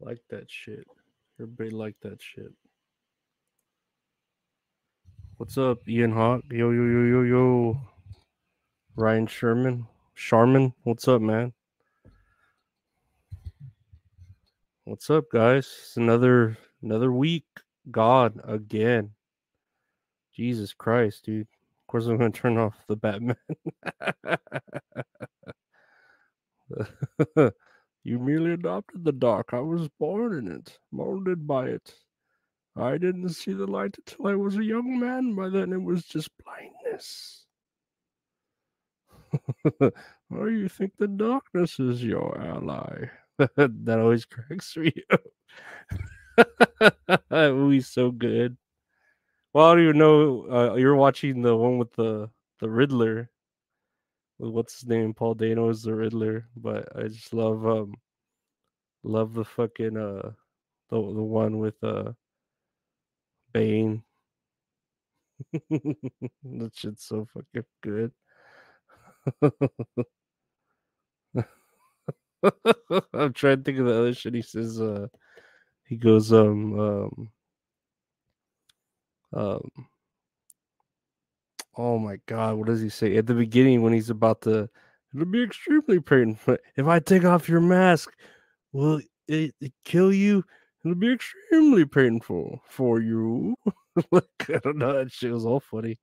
[0.00, 0.86] Like that shit.
[1.40, 2.52] Everybody like that shit.
[5.38, 6.42] What's up, Ian Hawk?
[6.50, 7.80] Yo, yo, yo, yo, yo.
[8.94, 9.86] Ryan Sherman.
[10.14, 11.52] Sharman, what's up, man?
[14.84, 15.66] What's up, guys?
[15.80, 17.46] It's another another week.
[17.90, 19.10] God again.
[20.34, 21.42] Jesus Christ, dude.
[21.42, 23.36] Of course I'm gonna turn off the Batman.
[28.06, 29.48] you merely adopted the dark.
[29.52, 31.92] I was born in it, molded by it.
[32.76, 35.34] I didn't see the light until I was a young man.
[35.34, 37.46] By then it was just blindness.
[39.80, 43.06] oh, you think the darkness is your ally?
[43.38, 45.22] that always cracks me up.
[47.28, 48.56] that movie's so good.
[49.52, 50.46] Well, I don't even know.
[50.48, 53.30] Uh, you're watching the one with the the Riddler.
[54.38, 55.14] What's his name?
[55.14, 57.94] Paul Dano is the Riddler, but I just love um
[59.02, 60.32] love the fucking uh
[60.90, 62.12] the the one with uh
[63.52, 64.02] Bane.
[65.52, 68.12] that shit's so fucking good.
[73.14, 74.80] I'm trying to think of the other shit he says.
[74.80, 75.08] Uh,
[75.86, 77.30] he goes, um, um,
[79.34, 79.70] um,
[81.76, 84.68] oh my god, what does he say at the beginning when he's about to?
[85.14, 88.12] It'll be extremely painful if I take off your mask.
[88.72, 90.44] Will it, it kill you?
[90.84, 93.56] It'll be extremely painful for you.
[94.10, 95.98] like I don't know, that shit was all funny.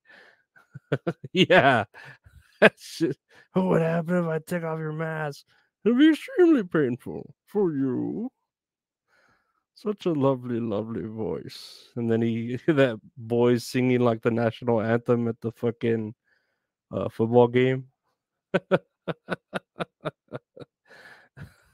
[1.34, 1.86] yeah,
[2.62, 3.18] that shit.
[3.56, 5.46] Oh, what would happen if I take off your mask?
[5.86, 8.30] It'll be extremely painful for you.
[9.76, 11.90] Such a lovely, lovely voice.
[11.96, 16.16] And then he that boy's singing like the national anthem at the fucking
[16.92, 17.90] uh, football game.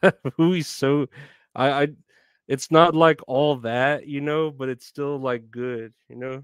[0.38, 1.08] Who's so
[1.56, 1.88] I I
[2.48, 6.44] it's not like all that, you know, but it's still like good, you know.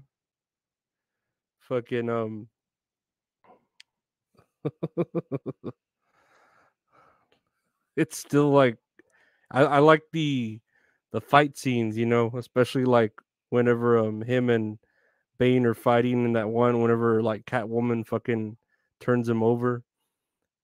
[1.60, 2.48] Fucking um
[7.96, 8.76] it's still like
[9.50, 10.60] I, I like the
[11.16, 13.10] the fight scenes, you know, especially like
[13.48, 14.78] whenever um him and
[15.38, 18.58] Bane are fighting in that one, whenever like Catwoman fucking
[19.00, 19.82] turns him over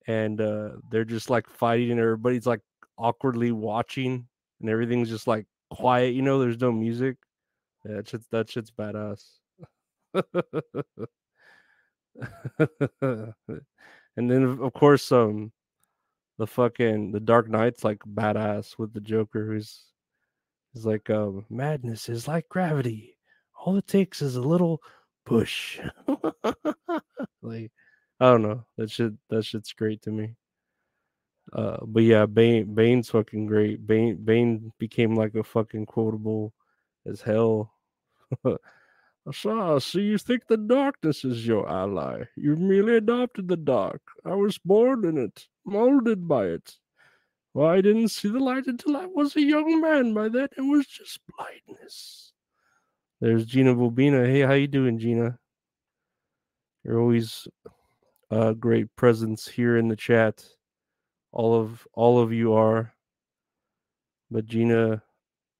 [0.06, 2.60] and uh they're just like fighting and everybody's like
[2.98, 4.28] awkwardly watching
[4.60, 7.16] and everything's just like quiet, you know, there's no music.
[7.86, 9.24] Yeah, that shit's that shit's badass.
[14.18, 15.50] and then of course um
[16.36, 19.86] the fucking the Dark Knight's like badass with the Joker who's
[20.74, 23.16] is like um madness is like gravity.
[23.58, 24.80] All it takes is a little
[25.24, 25.80] push.
[27.42, 27.70] like
[28.20, 28.64] I don't know.
[28.76, 30.34] That shit that shit's great to me.
[31.52, 33.86] Uh but yeah, Bane Bane's fucking great.
[33.86, 36.52] Bane Bane became like a fucking quotable
[37.06, 37.72] as hell.
[39.30, 42.24] So, so you think the darkness is your ally?
[42.34, 44.02] You've merely adopted the dark.
[44.24, 46.76] I was born in it, molded by it.
[47.54, 50.14] Well, I didn't see the light until I was a young man.
[50.14, 52.32] By then, it was just blindness.
[53.20, 54.26] There's Gina Bobina.
[54.26, 55.38] Hey, how you doing, Gina?
[56.82, 57.46] You're always
[58.30, 60.44] a great presence here in the chat.
[61.32, 62.94] All of all of you are.
[64.30, 65.02] But Gina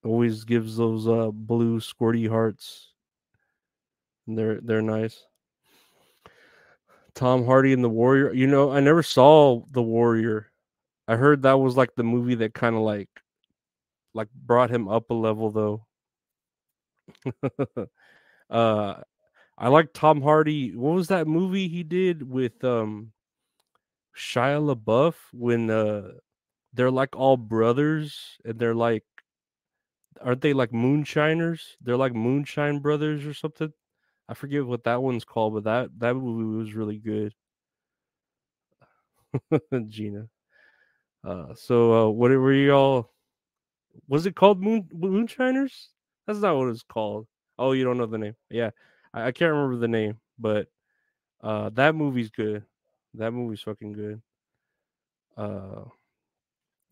[0.05, 2.93] always gives those uh blue squirty hearts
[4.27, 5.25] they're they're nice.
[7.15, 8.33] Tom Hardy and the Warrior.
[8.33, 10.52] You know, I never saw the Warrior.
[11.07, 13.09] I heard that was like the movie that kind of like
[14.15, 15.87] like brought him up a level though.
[18.51, 18.95] uh
[19.59, 20.77] I like Tom Hardy.
[20.77, 23.13] What was that movie he did with um
[24.17, 26.13] Shia LaBeouf when uh
[26.73, 29.05] they're like all brothers and they're like
[30.21, 31.77] aren't they like moonshiners?
[31.81, 33.73] They're like moonshine brothers or something.
[34.29, 37.35] I forget what that one's called, but that that movie was really good.
[39.89, 40.29] Gina.
[41.25, 43.11] Uh, so uh, what were y'all?
[44.09, 45.91] Was it called Moon Moonshiners?
[46.27, 47.27] That's not what it's called.
[47.59, 48.37] Oh, you don't know the name?
[48.51, 48.71] Yeah,
[49.15, 50.69] I, I can't remember the name, but
[51.43, 52.65] uh, that movie's good.
[53.15, 54.23] That movie's fucking good.
[55.37, 55.85] Uh,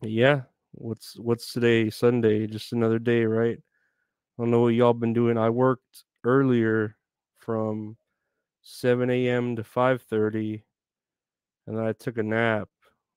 [0.01, 0.41] yeah.
[0.73, 1.89] What's what's today?
[1.89, 3.57] Sunday, just another day, right?
[3.57, 5.37] I don't know what y'all been doing.
[5.37, 6.95] I worked earlier
[7.37, 7.97] from
[8.61, 9.55] 7 a.m.
[9.57, 10.63] to 5:30,
[11.67, 12.69] and then I took a nap,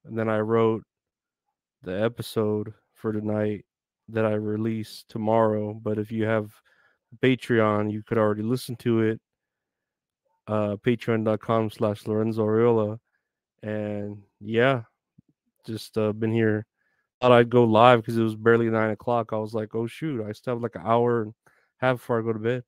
[0.05, 0.85] and then I wrote
[1.85, 3.65] the episode for tonight
[4.09, 5.75] that I release tomorrow.
[5.75, 6.51] But if you have
[7.23, 9.21] Patreon, you could already listen to it.
[10.47, 12.99] Uh, patreon.com slash Lorenzo Ariola.
[13.63, 14.83] And yeah,
[15.65, 16.67] just uh, been here
[17.25, 19.33] Thought I'd go live because it was barely nine o'clock.
[19.33, 21.33] I was like, oh shoot, I still have like an hour and
[21.81, 22.65] a half before I go to bed.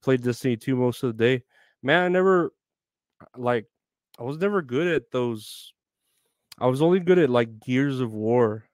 [0.00, 1.42] Played Destiny 2 most of the day.
[1.82, 2.52] Man, I never
[3.36, 3.66] like
[4.16, 5.72] I was never good at those.
[6.58, 8.64] I was only good at like Gears of War.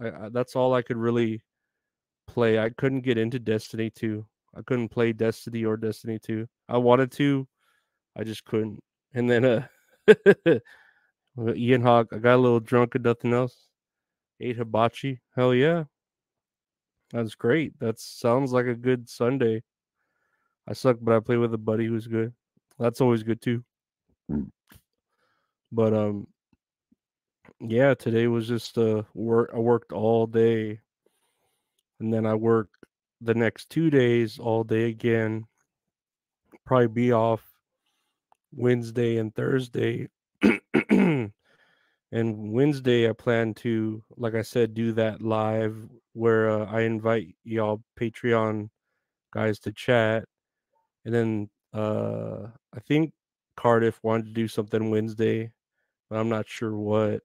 [0.00, 1.42] I, I, that's all I could really
[2.26, 2.58] play.
[2.58, 4.24] I couldn't get into Destiny 2.
[4.56, 6.46] I couldn't play Destiny or Destiny 2.
[6.68, 7.46] I wanted to,
[8.16, 8.80] I just couldn't.
[9.14, 9.66] And then uh
[11.54, 13.68] Ian Hawk, I got a little drunk and nothing else.
[14.40, 15.20] Ate hibachi.
[15.36, 15.84] Hell yeah.
[17.12, 17.78] That's great.
[17.80, 19.62] That sounds like a good Sunday.
[20.68, 22.32] I suck, but I play with a buddy who's good.
[22.78, 23.64] That's always good too.
[25.72, 26.26] But um
[27.60, 30.80] yeah, today was just uh work I worked all day.
[32.00, 32.68] And then I work
[33.20, 35.44] the next two days all day again.
[36.64, 37.42] Probably be off
[38.52, 40.08] Wednesday and Thursday.
[40.90, 41.32] and
[42.12, 45.76] Wednesday, I plan to, like I said, do that live
[46.14, 48.70] where uh, I invite y'all Patreon
[49.32, 50.24] guys to chat.
[51.04, 53.12] And then uh, I think
[53.56, 55.52] Cardiff wanted to do something Wednesday,
[56.08, 57.20] but I'm not sure what.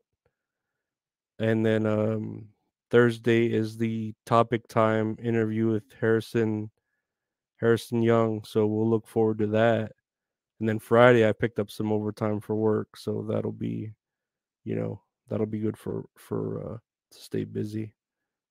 [1.40, 2.48] And then um,
[2.92, 6.72] Thursday is the topic time interview with Harrison
[7.58, 8.44] Harrison Young.
[8.44, 9.92] So we'll look forward to that.
[10.60, 13.92] And then Friday I picked up some overtime for work, so that'll be,
[14.64, 16.78] you know, that'll be good for for uh
[17.12, 17.94] to stay busy.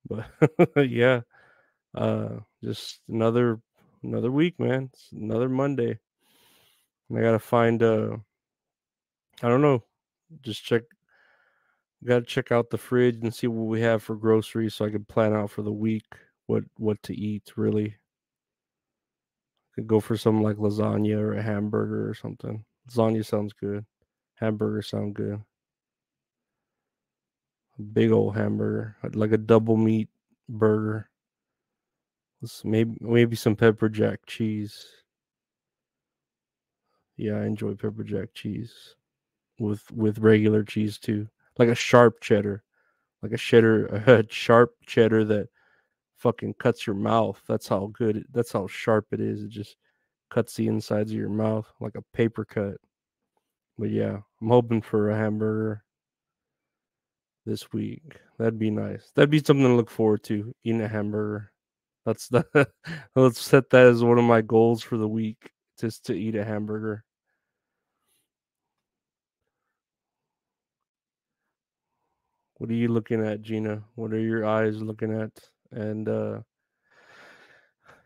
[0.07, 0.27] But
[0.77, 1.23] yeah,
[1.95, 3.61] uh just another
[4.03, 4.91] another week, man.
[4.93, 5.99] It's another Monday.
[7.09, 8.17] And I gotta find uh
[9.43, 9.85] I don't know,
[10.43, 10.83] just check
[12.07, 14.91] got to check out the fridge and see what we have for groceries so I
[14.91, 16.05] can plan out for the week
[16.47, 17.97] what what to eat really.
[19.73, 22.65] I could go for some like lasagna or a hamburger or something.
[22.91, 23.85] Lasagna sounds good.
[24.35, 25.41] Hamburger sound good.
[27.79, 30.09] A big old hamburger, uh, like a double meat
[30.49, 31.09] burger.
[32.63, 34.87] maybe maybe some pepper jack cheese.
[37.17, 38.95] Yeah, I enjoy pepper jack cheese
[39.59, 41.29] with with regular cheese too
[41.59, 42.63] like a sharp cheddar,
[43.23, 45.49] like a cheddar, a sharp cheddar that
[46.19, 47.41] fucking cuts your mouth.
[47.49, 48.19] That's how good.
[48.19, 49.43] It, that's how sharp it is.
[49.43, 49.77] It just
[50.31, 52.77] cuts the insides of your mouth like a paper cut.
[53.79, 55.85] But yeah, I'm hoping for a hamburger
[57.47, 58.21] this week.
[58.39, 59.11] That'd be nice.
[59.15, 60.55] That'd be something to look forward to.
[60.65, 61.53] Eating a hamburger.
[62.07, 62.45] That's the
[63.17, 65.51] let's set that as one of my goals for the week.
[65.79, 67.05] Just to eat a hamburger.
[72.59, 73.85] What are you looking at, Gina?
[73.95, 75.31] What are your eyes looking at?
[75.71, 76.41] And uh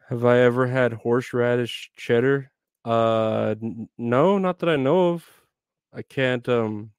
[0.08, 2.50] have I ever had horseradish cheddar?
[2.84, 5.26] Uh n- no, not that I know of.
[5.92, 6.92] I can't um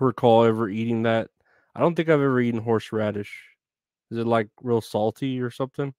[0.00, 1.30] recall ever eating that.
[1.74, 3.32] I don't think I've ever eaten horseradish.
[4.10, 5.94] Is it like real salty or something?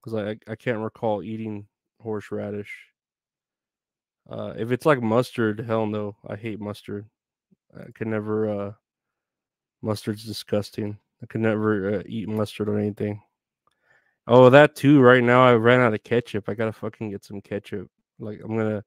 [0.00, 1.66] Because I I can't recall eating
[2.00, 2.92] horseradish.
[4.28, 7.06] Uh, if it's like mustard, hell no, I hate mustard.
[7.76, 8.72] I can never uh
[9.84, 10.98] Mustard's disgusting.
[11.22, 13.22] I could never uh, eat mustard or anything.
[14.26, 15.00] Oh, that too.
[15.00, 16.48] Right now, I ran out of ketchup.
[16.48, 17.90] I gotta fucking get some ketchup.
[18.18, 18.84] Like I'm gonna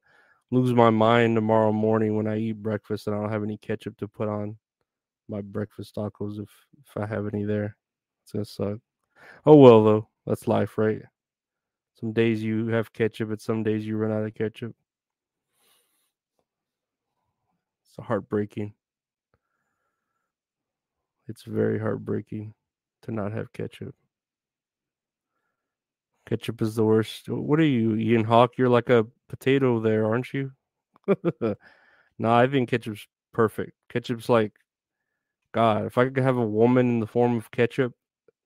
[0.50, 3.96] lose my mind tomorrow morning when I eat breakfast and I don't have any ketchup
[3.98, 4.56] to put on
[5.28, 6.50] my breakfast tacos if
[6.80, 7.76] if I have any there.
[8.24, 8.78] It's gonna suck.
[9.46, 10.08] Oh well, though.
[10.26, 11.02] That's life, right?
[12.00, 14.74] Some days you have ketchup, and some days you run out of ketchup.
[17.84, 18.74] It's heartbreaking.
[21.28, 22.54] It's very heartbreaking
[23.02, 23.94] to not have ketchup.
[26.26, 27.28] Ketchup is the worst.
[27.28, 28.52] What are you, Ian Hawk?
[28.56, 30.52] You're like a potato there, aren't you?
[31.40, 31.54] no,
[32.32, 33.72] I think ketchup's perfect.
[33.88, 34.52] Ketchup's like
[35.52, 35.86] God.
[35.86, 37.94] If I could have a woman in the form of ketchup,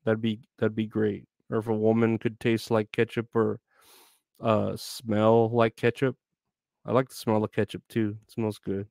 [0.05, 1.25] that'd be that'd be great.
[1.51, 3.61] Or if a woman could taste like ketchup or
[4.41, 6.17] uh smell like ketchup.
[6.85, 8.17] I like the smell of ketchup too.
[8.27, 8.87] It smells good.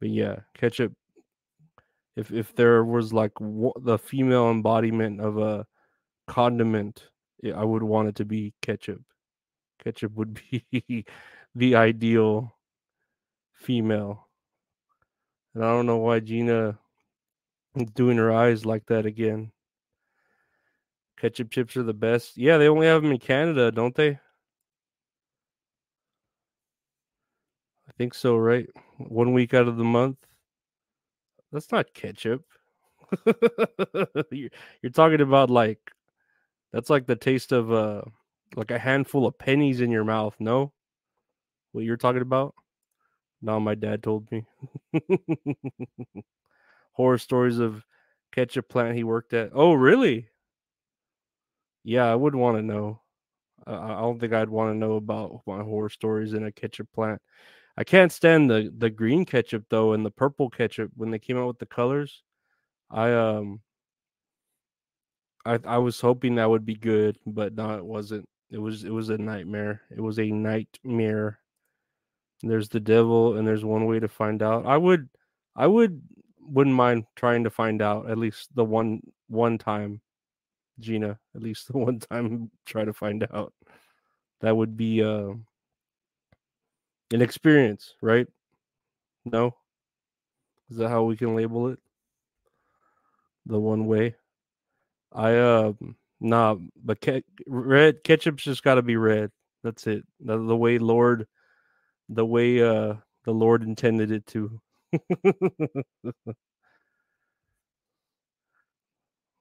[0.00, 0.92] But yeah, ketchup
[2.16, 5.66] if if there was like w- the female embodiment of a
[6.26, 7.08] condiment,
[7.54, 9.02] I would want it to be ketchup.
[9.82, 11.06] Ketchup would be
[11.54, 12.56] the ideal
[13.54, 14.28] female.
[15.54, 16.78] And I don't know why Gina
[17.76, 19.52] is doing her eyes like that again.
[21.18, 22.36] Ketchup chips are the best.
[22.36, 24.10] Yeah, they only have them in Canada, don't they?
[27.88, 28.68] I think so, right?
[28.98, 30.16] One week out of the month.
[31.52, 32.44] That's not ketchup.
[34.30, 34.50] you're,
[34.82, 35.92] you're talking about like
[36.72, 38.02] that's like the taste of uh
[38.56, 40.36] like a handful of pennies in your mouth.
[40.40, 40.72] No,
[41.72, 42.54] what you're talking about?
[43.42, 44.44] No, my dad told me
[46.92, 47.84] horror stories of
[48.32, 49.50] ketchup plant he worked at.
[49.54, 50.28] Oh, really?
[51.84, 53.00] Yeah, I would want to know.
[53.66, 56.88] I, I don't think I'd want to know about my horror stories in a ketchup
[56.94, 57.22] plant.
[57.76, 61.38] I can't stand the the green ketchup though and the purple ketchup when they came
[61.38, 62.22] out with the colors.
[62.90, 63.60] I um
[65.44, 68.28] I I was hoping that would be good, but no, it wasn't.
[68.50, 69.82] It was it was a nightmare.
[69.90, 71.38] It was a nightmare.
[72.42, 74.66] There's the devil, and there's one way to find out.
[74.66, 75.08] I would
[75.56, 76.02] I would
[76.40, 80.00] wouldn't mind trying to find out at least the one one time,
[80.80, 81.18] Gina.
[81.34, 83.52] At least the one time try to find out.
[84.40, 85.34] That would be uh,
[87.12, 88.26] an experience, right?
[89.24, 89.54] No,
[90.70, 91.78] is that how we can label it?
[93.46, 94.16] The one way.
[95.12, 95.74] I uh
[96.20, 99.32] nah, but ke- red ketchup's just got to be red.
[99.64, 100.04] That's it.
[100.20, 101.28] The, the way Lord,
[102.08, 104.60] the way uh the Lord intended it to.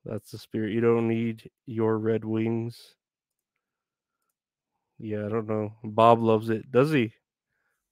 [0.06, 0.74] That's the spirit.
[0.74, 2.96] You don't need your red wings.
[5.00, 5.74] Yeah, I don't know.
[5.84, 6.72] Bob loves it.
[6.72, 7.14] Does he?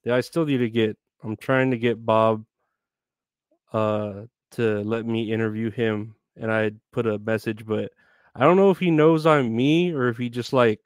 [0.04, 2.44] Yeah, I still need to get I'm trying to get Bob
[3.72, 7.92] uh to let me interview him and I put a message, but
[8.34, 10.80] I don't know if he knows I'm me or if he just like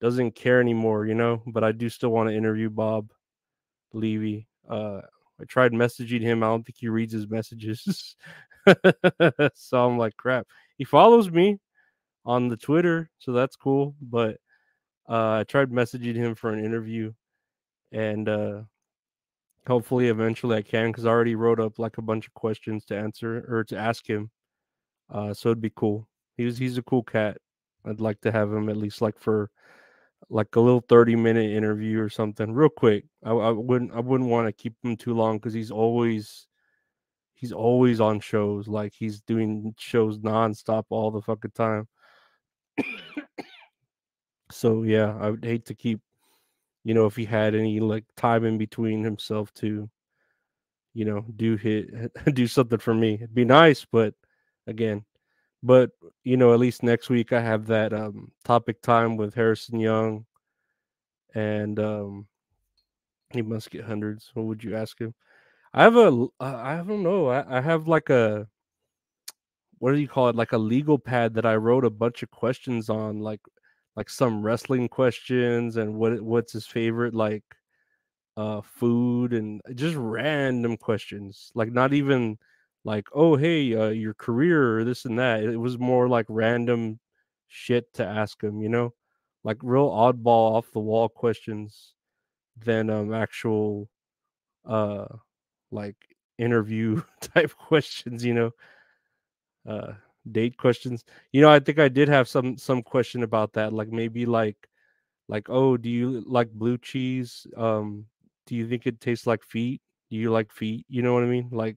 [0.00, 1.42] doesn't care anymore, you know.
[1.46, 3.10] But I do still want to interview Bob
[3.92, 4.48] Levy.
[4.68, 5.00] Uh,
[5.40, 6.42] I tried messaging him.
[6.42, 8.16] I don't think he reads his messages,
[9.54, 10.46] so I'm like, crap.
[10.78, 11.58] He follows me
[12.26, 13.96] on the Twitter, so that's cool.
[14.02, 14.38] But
[15.08, 17.12] uh, I tried messaging him for an interview,
[17.94, 18.62] and uh,
[19.66, 22.96] hopefully, eventually, I can because I already wrote up like a bunch of questions to
[22.96, 24.30] answer or to ask him.
[25.10, 26.08] Uh, so it'd be cool.
[26.36, 27.38] He's he's a cool cat.
[27.86, 29.50] I'd like to have him at least like for
[30.30, 33.04] like a little 30 minute interview or something real quick.
[33.22, 36.48] I, I wouldn't I wouldn't want to keep him too long because he's always
[37.34, 38.66] he's always on shows.
[38.66, 41.86] Like he's doing shows nonstop all the fucking time.
[44.50, 46.00] so yeah, I would hate to keep
[46.84, 49.88] you know if he had any like time in between himself to
[50.94, 51.90] you know do hit
[52.34, 53.14] do something for me.
[53.14, 54.14] It'd be nice, but
[54.66, 55.04] again,
[55.64, 55.90] but
[56.24, 60.26] you know, at least next week I have that um, topic time with Harrison Young,
[61.34, 62.26] and um,
[63.30, 64.30] he must get hundreds.
[64.34, 65.14] What would you ask him?
[65.72, 67.28] I have a, I don't know.
[67.28, 68.46] I, I have like a,
[69.78, 70.36] what do you call it?
[70.36, 73.40] Like a legal pad that I wrote a bunch of questions on, like,
[73.96, 77.44] like some wrestling questions and what what's his favorite like,
[78.36, 81.52] uh, food and just random questions.
[81.54, 82.38] Like not even
[82.84, 85.44] like, oh hey, uh, your career or this and that.
[85.44, 86.98] It was more like random
[87.48, 88.92] shit to ask him, you know,
[89.44, 91.94] like real oddball off the wall questions
[92.64, 93.88] than um actual
[94.66, 95.06] uh
[95.72, 95.96] like
[96.38, 98.50] interview type questions, you know.
[99.66, 99.94] Uh
[100.30, 101.04] date questions.
[101.32, 103.72] You know, I think I did have some some question about that.
[103.72, 104.56] Like maybe like
[105.28, 107.46] like, oh, do you like blue cheese?
[107.56, 108.06] Um,
[108.46, 109.80] do you think it tastes like feet?
[110.10, 110.86] Do you like feet?
[110.88, 111.48] You know what I mean?
[111.50, 111.76] Like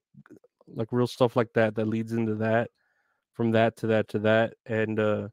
[0.67, 2.69] like real stuff like that that leads into that
[3.33, 5.27] from that to that to that and uh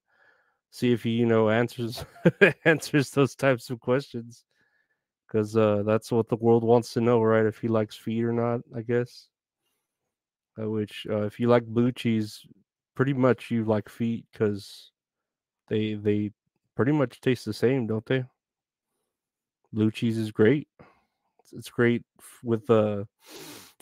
[0.70, 2.04] see if he you know answers
[2.64, 4.44] answers those types of questions
[5.26, 8.32] because uh that's what the world wants to know right if he likes feet or
[8.32, 9.28] not i guess
[10.60, 12.44] uh, which uh, if you like blue cheese
[12.94, 14.90] pretty much you like feet because
[15.68, 16.30] they they
[16.74, 18.24] pretty much taste the same don't they
[19.72, 20.68] blue cheese is great
[21.40, 22.02] it's, it's great
[22.42, 23.04] with uh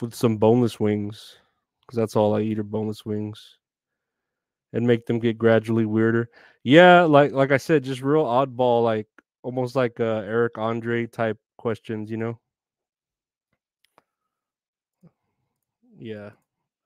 [0.00, 1.36] with some boneless wings
[1.92, 3.58] because that's all I eat are boneless wings,
[4.72, 6.30] and make them get gradually weirder.
[6.62, 9.08] Yeah, like like I said, just real oddball, like
[9.42, 12.38] almost like uh, Eric Andre type questions, you know.
[15.98, 16.30] Yeah,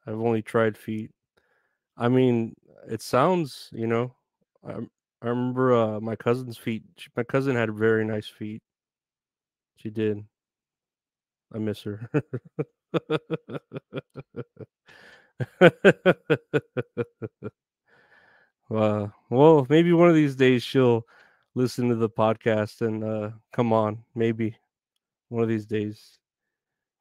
[0.07, 1.11] I've only tried feet.
[1.97, 2.55] I mean,
[2.89, 4.15] it sounds, you know,
[4.67, 4.75] I
[5.23, 6.83] I remember uh, my cousin's feet.
[7.17, 8.63] My cousin had very nice feet.
[9.77, 10.25] She did.
[11.55, 12.11] I miss her.
[18.71, 21.05] uh, well, maybe one of these days she'll
[21.55, 24.05] listen to the podcast and uh, come on.
[24.15, 24.57] Maybe
[25.29, 26.19] one of these days,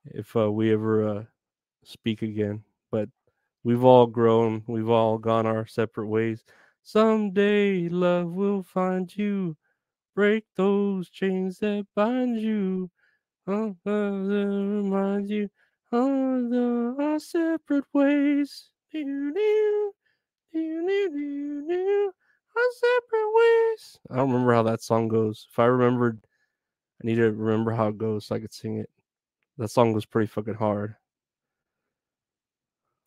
[0.06, 1.24] if uh, we ever uh,
[1.84, 2.64] speak again.
[2.92, 3.10] But
[3.66, 4.64] we've all grown.
[4.68, 6.46] We've all gone our separate ways.
[6.84, 9.58] Someday love will find you.
[10.16, 12.90] Break those chains that bind you.
[13.48, 15.50] Oh, remind you
[15.92, 18.70] of the our separate ways.
[18.94, 19.92] Our
[22.72, 24.00] separate ways.
[24.10, 25.48] I don't remember how that song goes.
[25.52, 26.26] If I remembered,
[27.04, 28.90] I need to remember how it goes so I could sing it.
[29.58, 30.96] That song was pretty fucking hard.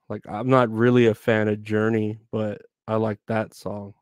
[0.09, 3.95] Like I'm not really a fan of Journey, but I like that song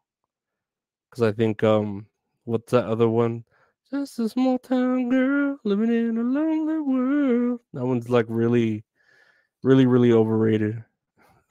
[1.10, 2.06] because I think um,
[2.44, 3.44] what's that other one?
[3.90, 7.60] Just a small town girl living in a lonely world.
[7.72, 8.84] That one's like really,
[9.62, 10.84] really, really overrated.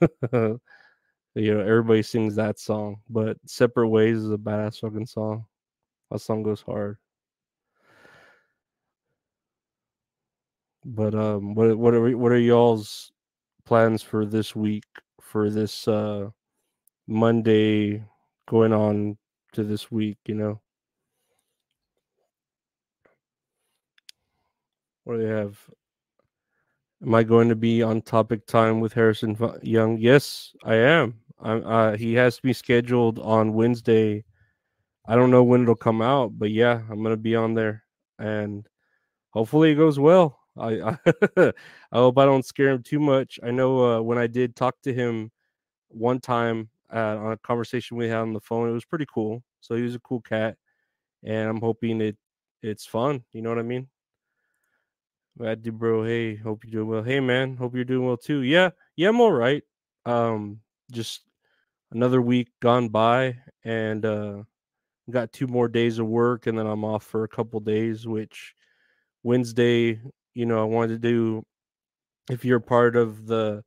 [0.00, 0.58] you
[1.34, 5.46] know, everybody sings that song, but Separate Ways is a badass fucking song.
[6.10, 6.98] That song goes hard.
[10.84, 13.10] But um, what what are what are y'all's
[13.66, 14.84] plans for this week
[15.20, 16.30] for this uh
[17.06, 18.02] Monday
[18.48, 19.18] going on
[19.52, 20.18] to this week?
[20.26, 20.60] You know,
[25.04, 25.58] what do they have?
[27.02, 29.98] Am I going to be on topic time with Harrison Young?
[29.98, 31.20] Yes, I am.
[31.38, 31.66] I'm.
[31.66, 34.24] Uh, he has me scheduled on Wednesday.
[35.06, 37.84] I don't know when it'll come out, but yeah, I'm gonna be on there,
[38.18, 38.66] and
[39.30, 40.38] hopefully it goes well.
[40.58, 40.98] I I,
[41.36, 41.52] I
[41.92, 43.38] hope I don't scare him too much.
[43.42, 45.30] I know uh, when I did talk to him
[45.88, 49.42] one time on a conversation we had on the phone, it was pretty cool.
[49.60, 50.56] So he was a cool cat,
[51.24, 52.16] and I'm hoping it
[52.62, 53.24] it's fun.
[53.32, 53.88] You know what I mean?
[55.38, 57.02] Matt Dubro, hey, hope you're doing well.
[57.02, 58.40] Hey man, hope you're doing well too.
[58.42, 59.62] Yeah, yeah, I'm all right.
[60.06, 60.60] Um,
[60.90, 61.22] just
[61.92, 64.42] another week gone by, and uh,
[65.10, 68.06] got two more days of work, and then I'm off for a couple days.
[68.06, 68.54] Which
[69.22, 70.00] Wednesday
[70.36, 71.42] you know, I wanted to do
[72.30, 73.64] if you're part of the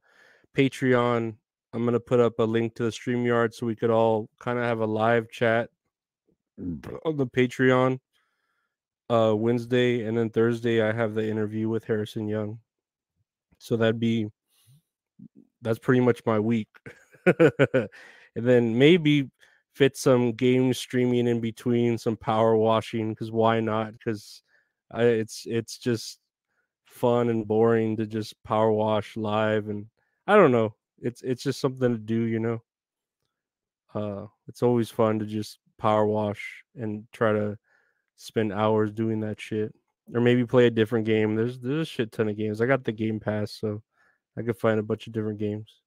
[0.56, 1.36] Patreon,
[1.74, 4.66] I'm gonna put up a link to the StreamYard so we could all kind of
[4.66, 5.70] have a live chat
[7.06, 8.00] on the Patreon
[9.10, 12.60] uh Wednesday and then Thursday I have the interview with Harrison Young.
[13.58, 14.28] So that'd be
[15.64, 16.70] that's pretty much my week.
[17.26, 17.90] and
[18.36, 19.32] then maybe
[19.74, 23.94] fit some game streaming in between, some power washing because why not?
[23.94, 24.44] Because
[24.94, 26.20] it's it's just
[27.00, 29.86] fun and boring to just power wash live and
[30.28, 30.76] I don't know.
[31.02, 32.62] It's it's just something to do, you know.
[33.96, 37.58] Uh it's always fun to just power wash and try to
[38.18, 39.74] spend hours doing that shit.
[40.14, 41.36] Or maybe play a different game.
[41.36, 42.62] There's there's a shit ton of games.
[42.62, 43.82] I got the game pass, so
[44.38, 45.82] I could find a bunch of different games.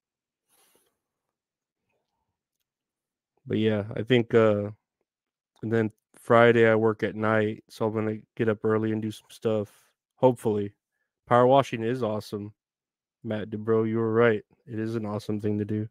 [3.46, 4.70] But yeah, I think uh
[5.62, 9.11] and then Friday I work at night, so I'm gonna get up early and do
[9.11, 9.70] some stuff.
[10.16, 10.72] Hopefully.
[11.33, 12.53] Power washing is awesome.
[13.25, 14.42] Matt DeBro, you were right.
[14.66, 15.88] It is an awesome thing to do.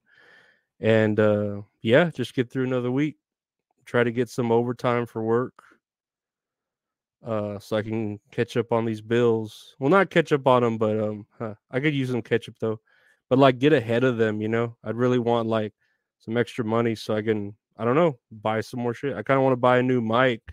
[0.79, 3.15] And uh yeah, just get through another week.
[3.85, 5.55] Try to get some overtime for work.
[7.25, 9.75] Uh so I can catch up on these bills.
[9.79, 12.79] Well, not catch up on them, but um huh, I could use some ketchup though.
[13.27, 14.77] But like get ahead of them, you know?
[14.83, 15.73] I'd really want like
[16.19, 19.15] some extra money so I can I don't know, buy some more shit.
[19.15, 20.43] I kind of want to buy a new mic.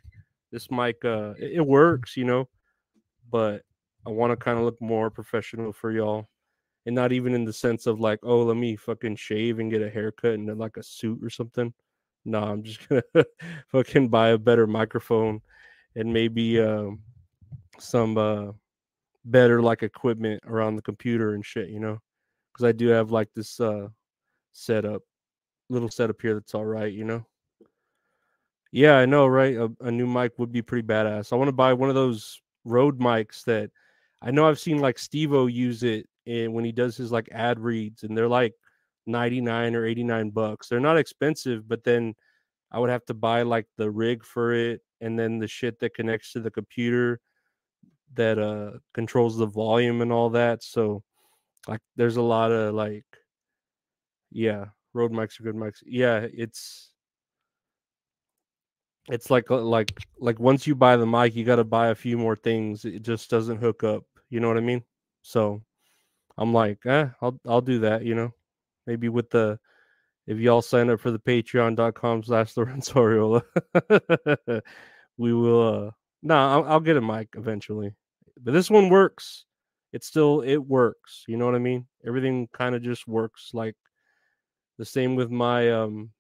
[0.51, 2.49] This mic uh it, it works, you know,
[3.31, 3.61] but
[4.07, 6.29] I want to kind of look more professional for y'all.
[6.87, 9.83] And not even in the sense of like, oh, let me fucking shave and get
[9.83, 11.75] a haircut and then like a suit or something.
[12.25, 13.03] No, I'm just gonna
[13.69, 15.43] fucking buy a better microphone
[15.97, 17.01] and maybe um,
[17.79, 18.53] some uh,
[19.25, 21.99] better like equipment around the computer and shit, you know,
[22.53, 23.89] because I do have like this uh,
[24.53, 25.03] setup,
[25.69, 27.25] little setup here that's all right, you know.
[28.71, 29.57] Yeah, I know, right?
[29.57, 31.33] A, a new mic would be pretty badass.
[31.33, 33.71] I want to buy one of those Rode mics that
[34.21, 37.61] I know I've seen like Stevo use it and when he does his like ad
[37.61, 38.55] reads and they're like
[39.07, 40.69] 99 or 89 bucks.
[40.69, 42.15] They're not expensive, but then
[42.71, 45.95] I would have to buy like the rig for it and then the shit that
[45.95, 47.21] connects to the computer
[48.15, 50.63] that uh controls the volume and all that.
[50.63, 51.03] So
[51.67, 53.05] like there's a lot of like
[54.31, 55.83] yeah, Rode mics are good mics.
[55.87, 56.91] Yeah, it's
[59.11, 61.95] it's like uh, like like once you buy the mic, you got to buy a
[61.95, 62.85] few more things.
[62.85, 64.05] It just doesn't hook up.
[64.31, 64.83] You know what I mean?
[65.23, 65.63] So
[66.37, 68.05] I'm like, eh, I'll I'll do that.
[68.05, 68.35] You know,
[68.87, 69.59] maybe with the
[70.27, 73.43] if y'all sign up for the patreon.com slash Lorenzo
[75.17, 75.91] we will uh
[76.21, 77.95] no, nah, I'll, I'll get a mic eventually.
[78.43, 79.45] But this one works.
[79.93, 81.25] It still it works.
[81.27, 81.87] You know what I mean?
[82.07, 83.77] Everything kind of just works like
[84.77, 86.11] the same with my um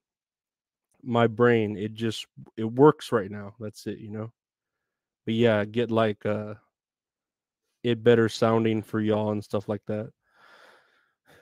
[1.02, 4.32] my brain it just it works right now that's it you know?
[5.24, 6.54] But yeah get like uh
[7.84, 10.10] it better sounding for y'all and stuff like that.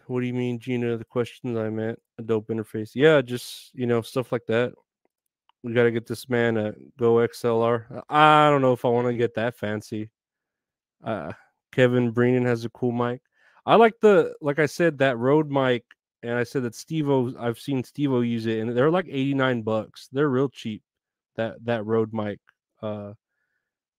[0.06, 2.90] What do you mean gina the questions i meant a dope interface?
[2.94, 4.72] Yeah just you know stuff like that.
[5.62, 9.14] We got to get this man a GoXLR i don't know if i want to
[9.14, 10.10] get that fancy.
[11.02, 11.32] Uh
[11.72, 13.20] kevin brennan has a cool mic.
[13.64, 15.84] I like the like i said that Rode mic
[16.26, 20.08] and I said that Stevo, I've seen Stevo use it, and they're like 89 bucks.
[20.10, 20.82] They're real cheap.
[21.36, 22.40] That that Rode mic.
[22.82, 23.12] Uh,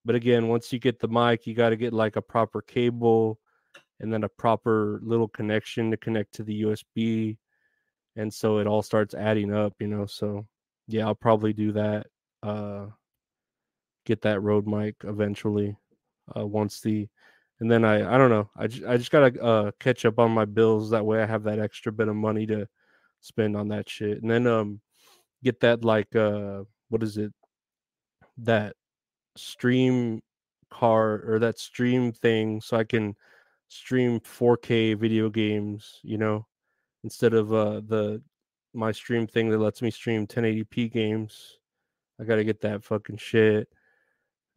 [0.03, 3.39] but again, once you get the mic, you got to get like a proper cable,
[4.01, 7.37] and then a proper little connection to connect to the USB.
[8.17, 10.05] And so it all starts adding up, you know.
[10.05, 10.47] So
[10.87, 12.07] yeah, I'll probably do that.
[12.43, 12.87] Uh
[14.05, 15.77] get that Rode mic eventually.
[16.35, 17.07] Uh once the
[17.59, 18.49] and then I I don't know.
[18.55, 20.89] I just, I just gotta uh catch up on my bills.
[20.91, 22.67] That way I have that extra bit of money to
[23.21, 24.21] spend on that shit.
[24.21, 24.81] And then um
[25.43, 27.33] get that like uh what is it?
[28.39, 28.75] That
[29.35, 30.21] stream
[30.69, 33.15] car or that stream thing so I can
[33.69, 36.45] stream 4K video games, you know,
[37.03, 38.21] instead of uh the
[38.73, 41.57] my stream thing that lets me stream 1080p games.
[42.19, 43.67] I got to get that fucking shit.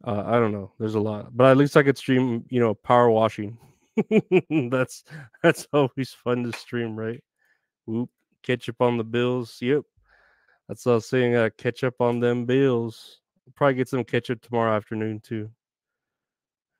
[0.05, 0.71] Uh, I don't know.
[0.79, 3.57] There's a lot, but at least I could stream, you know, power washing.
[4.71, 5.03] that's
[5.43, 7.23] that's always fun to stream, right?
[7.85, 8.09] Whoop,
[8.41, 9.57] ketchup on the bills.
[9.61, 9.83] Yep,
[10.67, 11.35] that's was saying.
[11.35, 13.19] Uh, ketchup on them bills.
[13.55, 15.49] probably get some ketchup tomorrow afternoon too.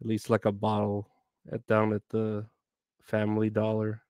[0.01, 1.07] At least like a bottle
[1.51, 2.45] at down at the
[3.03, 4.01] Family Dollar.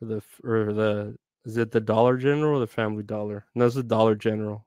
[0.00, 3.46] Or the or the is it the Dollar General or the Family Dollar?
[3.54, 4.66] No, it's the Dollar General.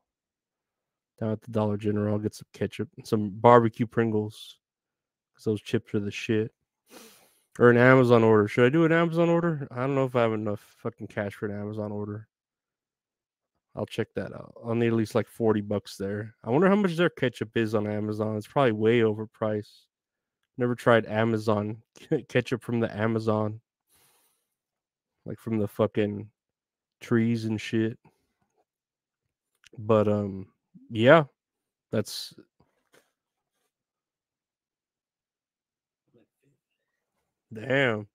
[1.19, 4.58] Down at the Dollar General, I'll get some ketchup some barbecue Pringles.
[5.36, 6.51] Cause those chips are the shit.
[7.58, 8.47] Or an Amazon order.
[8.47, 9.67] Should I do an Amazon order?
[9.71, 12.28] I don't know if I have enough fucking cash for an Amazon order.
[13.75, 14.54] I'll check that out.
[14.65, 16.36] I'll need at least like 40 bucks there.
[16.43, 18.38] I wonder how much their ketchup is on Amazon.
[18.38, 19.84] It's probably way overpriced.
[20.58, 21.82] Never tried Amazon
[22.30, 23.60] ketchup from the Amazon.
[25.25, 26.30] Like from the fucking
[27.01, 27.97] trees and shit.
[29.78, 30.47] But um
[30.89, 31.26] yeah,
[31.91, 32.34] that's
[37.54, 38.08] damn.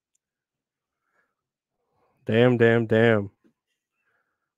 [2.26, 3.30] Damn, damn, damn.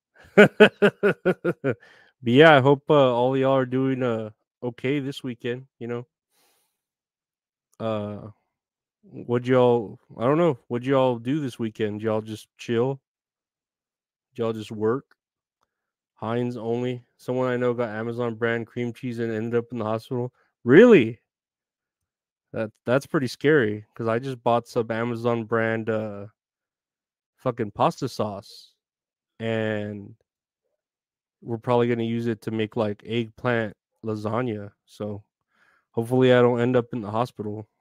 [0.37, 1.77] but
[2.23, 4.31] yeah, I hope uh, all y'all are doing uh
[4.63, 6.07] okay this weekend, you know.
[7.81, 8.31] Uh
[9.03, 12.03] what y'all I don't know, what y'all do this weekend?
[12.03, 13.01] Y'all just chill?
[14.35, 15.17] Y'all just work?
[16.23, 17.03] Heinz only.
[17.17, 20.33] Someone I know got Amazon brand cream cheese and ended up in the hospital.
[20.63, 21.19] Really?
[22.53, 26.27] That that's pretty scary because I just bought some Amazon brand uh
[27.39, 28.75] fucking pasta sauce
[29.41, 30.15] and
[31.41, 34.71] we're probably gonna use it to make like eggplant lasagna.
[34.87, 35.25] So
[35.91, 37.67] hopefully I don't end up in the hospital.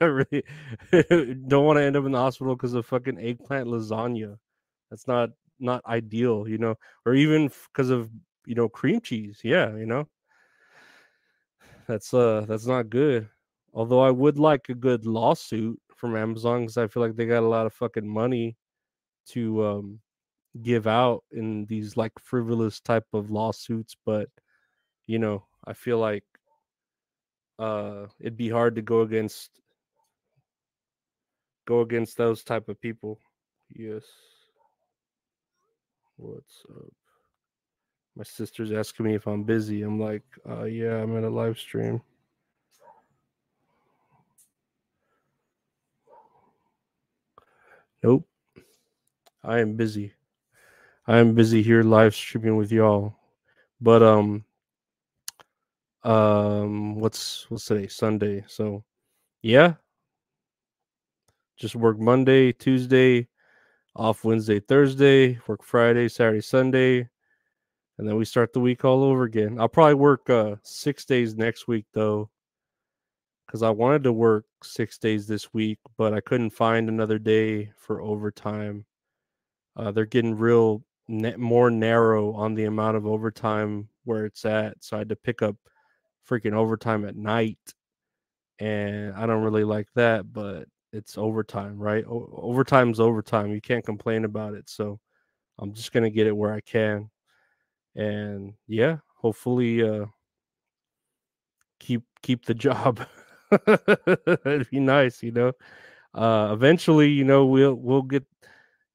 [0.00, 0.42] Really
[1.46, 4.36] don't want to end up in the hospital because of fucking eggplant lasagna.
[4.90, 8.10] That's not not ideal, you know, or even because of
[8.46, 9.40] you know cream cheese.
[9.44, 10.08] Yeah, you know,
[11.86, 13.28] that's uh that's not good.
[13.72, 17.42] Although I would like a good lawsuit from Amazon because I feel like they got
[17.42, 18.56] a lot of fucking money
[19.28, 20.00] to um
[20.62, 24.28] give out in these like frivolous type of lawsuits, but
[25.06, 26.24] you know, I feel like
[27.58, 29.60] uh it'd be hard to go against
[31.66, 33.20] go against those type of people.
[33.70, 34.04] Yes.
[36.20, 36.92] What's up?
[38.16, 39.82] My sister's asking me if I'm busy.
[39.82, 42.02] I'm like, uh, yeah, I'm in a live stream.
[48.02, 48.26] Nope.
[49.44, 50.12] I am busy.
[51.06, 53.14] I am busy here live streaming with y'all.
[53.80, 54.44] But um
[56.02, 57.86] um what's what's today?
[57.86, 58.44] Sunday.
[58.48, 58.82] So
[59.42, 59.74] yeah.
[61.56, 63.28] Just work Monday, Tuesday,
[63.96, 67.08] off Wednesday, Thursday, work Friday, Saturday, Sunday,
[67.98, 69.60] and then we start the week all over again.
[69.60, 72.30] I'll probably work uh six days next week though,
[73.46, 77.72] because I wanted to work six days this week, but I couldn't find another day
[77.76, 78.84] for overtime.
[79.76, 84.76] Uh, they're getting real na- more narrow on the amount of overtime where it's at,
[84.84, 85.56] so I had to pick up
[86.28, 87.58] freaking overtime at night,
[88.58, 92.04] and I don't really like that, but it's overtime, right?
[92.06, 93.52] O- overtime's overtime.
[93.52, 94.68] You can't complain about it.
[94.68, 95.00] So
[95.58, 97.10] I'm just gonna get it where I can,
[97.94, 100.06] and yeah, hopefully, uh,
[101.80, 103.06] keep keep the job.
[103.66, 105.52] It'd be nice, you know.
[106.14, 108.24] Uh, eventually, you know, we'll we'll get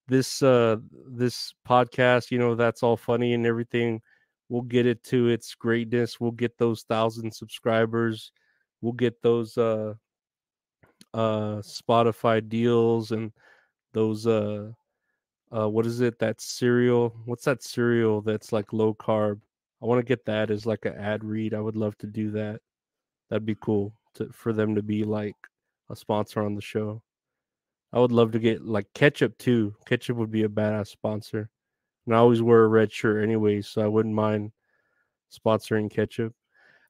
[0.07, 0.77] this uh
[1.07, 2.31] this podcast.
[2.31, 4.01] You know, that's all funny and everything.
[4.49, 6.19] We'll get it to its greatness.
[6.19, 8.31] We'll get those thousand subscribers.
[8.81, 9.93] We'll get those uh
[11.13, 13.31] uh Spotify deals and
[13.93, 14.71] those uh
[15.55, 19.39] uh what is it that cereal what's that cereal that's like low carb?
[19.81, 22.31] I want to get that as like an ad read i would love to do
[22.31, 22.61] that.
[23.29, 25.35] That'd be cool to, for them to be like
[25.89, 27.01] a sponsor on the show.
[27.91, 31.49] I would love to get like ketchup too ketchup would be a badass sponsor.
[32.05, 34.51] And i always wear a red shirt anyway so i wouldn't mind
[35.31, 36.33] sponsoring ketchup.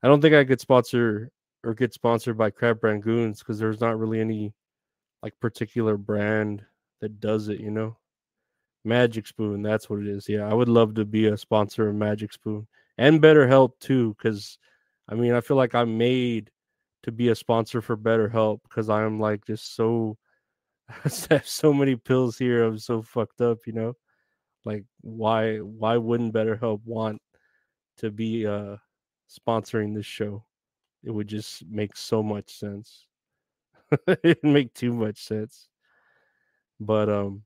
[0.02, 1.32] I don't think i could sponsor
[1.64, 4.54] or get sponsored by Crab Rangoons because there's not really any
[5.22, 6.64] like particular brand
[7.02, 7.98] that does it, you know.
[8.86, 10.28] Magic Spoon, that's what it is.
[10.28, 14.58] Yeah, I would love to be a sponsor of Magic Spoon and BetterHelp too, because
[15.08, 16.52] I mean, I feel like I'm made
[17.04, 20.18] to be a sponsor for BetterHelp because I'm like just so
[20.90, 22.64] I have so many pills here.
[22.64, 23.94] I'm so fucked up, you know.
[24.66, 27.22] Like, why why wouldn't BetterHelp want
[27.98, 28.78] to be uh
[29.30, 30.46] sponsoring this show?
[31.04, 33.06] It would just make so much sense.
[34.08, 35.70] It'd make too much sense.
[36.80, 37.44] But um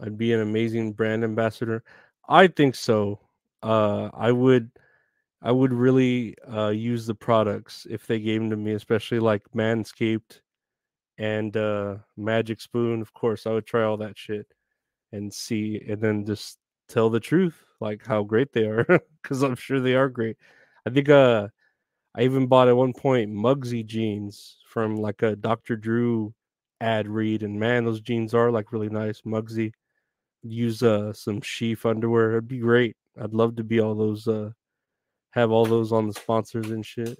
[0.00, 1.82] I'd be an amazing brand ambassador.
[2.28, 3.20] I think so.
[3.62, 4.70] Uh I would
[5.42, 9.42] I would really uh use the products if they gave them to me, especially like
[9.54, 10.40] Manscaped
[11.18, 13.02] and uh Magic Spoon.
[13.02, 14.46] Of course, I would try all that shit
[15.12, 18.86] and see and then just tell the truth, like how great they are,
[19.22, 20.36] because I'm sure they are great.
[20.86, 21.48] I think uh
[22.14, 25.76] I even bought at one point Mugsy jeans from like a Dr.
[25.76, 26.34] Drew
[26.80, 29.20] ad read, and man, those jeans are like really nice.
[29.22, 29.72] Mugsy.
[30.42, 32.30] Use uh some sheath underwear.
[32.32, 32.96] It'd be great.
[33.20, 34.50] I'd love to be all those uh
[35.32, 37.18] have all those on the sponsors and shit.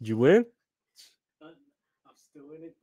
[0.00, 0.46] Did you win?
[1.42, 1.52] I'm
[2.16, 2.74] still in it.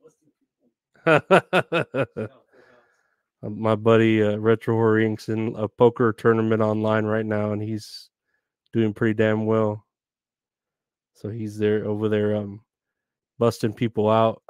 [3.42, 8.08] My buddy uh, Retro Horror Inc.'s in a poker tournament online right now, and he's
[8.72, 9.84] doing pretty damn well.
[11.14, 12.60] So he's there over there, um,
[13.38, 14.42] busting people out,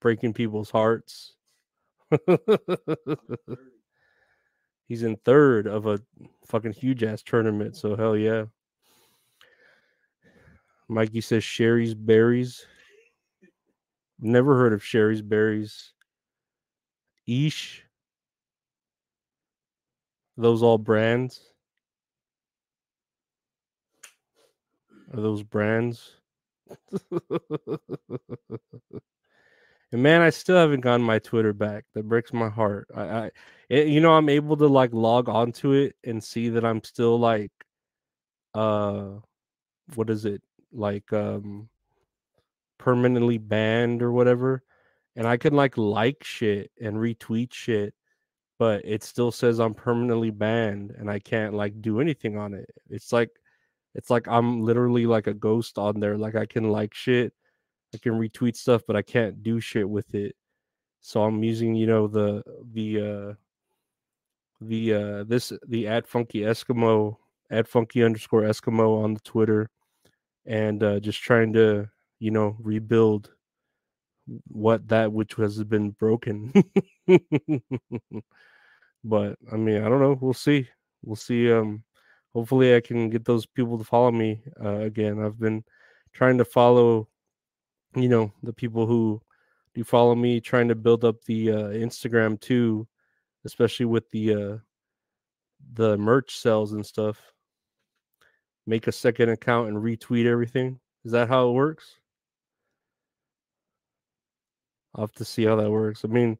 [0.00, 1.34] breaking people's hearts.
[4.88, 6.00] he's in third of a
[6.46, 7.76] fucking huge ass tournament.
[7.76, 8.44] So hell yeah.
[10.88, 12.66] Mikey says Shari's berries.
[14.18, 15.92] Never heard of Shari's berries.
[17.26, 17.84] Ish.
[20.36, 21.40] Those all brands?
[25.14, 26.16] Are those brands?
[27.10, 27.78] and
[29.92, 31.84] man, I still haven't gotten my Twitter back.
[31.94, 32.88] That breaks my heart.
[32.94, 33.30] I, I
[33.68, 37.18] it, you know, I'm able to like log onto it and see that I'm still
[37.18, 37.52] like,
[38.54, 39.10] uh,
[39.94, 41.68] what is it like, um,
[42.78, 44.62] permanently banned or whatever
[45.16, 47.94] and I can like like shit and retweet shit,
[48.58, 52.68] but it still says I'm permanently banned and I can't like do anything on it.
[52.90, 53.30] It's like
[53.94, 56.16] it's like I'm literally like a ghost on there.
[56.18, 57.32] Like I can like shit,
[57.94, 60.34] I can retweet stuff, but I can't do shit with it.
[61.00, 63.34] So I'm using, you know, the the uh
[64.60, 67.16] the uh this the at funky Eskimo
[67.50, 69.70] at funky underscore Eskimo on the Twitter
[70.46, 73.30] and uh just trying to, you know, rebuild
[74.48, 76.52] what that which has been broken.
[79.04, 80.18] but I mean, I don't know.
[80.20, 80.68] We'll see.
[81.04, 81.52] We'll see.
[81.52, 81.84] Um,
[82.34, 85.20] hopefully, I can get those people to follow me uh, again.
[85.24, 85.64] I've been
[86.12, 87.08] trying to follow,
[87.94, 89.22] you know, the people who
[89.74, 92.86] do follow me, trying to build up the uh, Instagram too,
[93.44, 94.56] especially with the uh,
[95.74, 97.18] the merch sales and stuff.
[98.66, 100.80] Make a second account and retweet everything.
[101.04, 101.96] Is that how it works?
[104.94, 106.04] I'll have to see how that works.
[106.04, 106.38] I mean,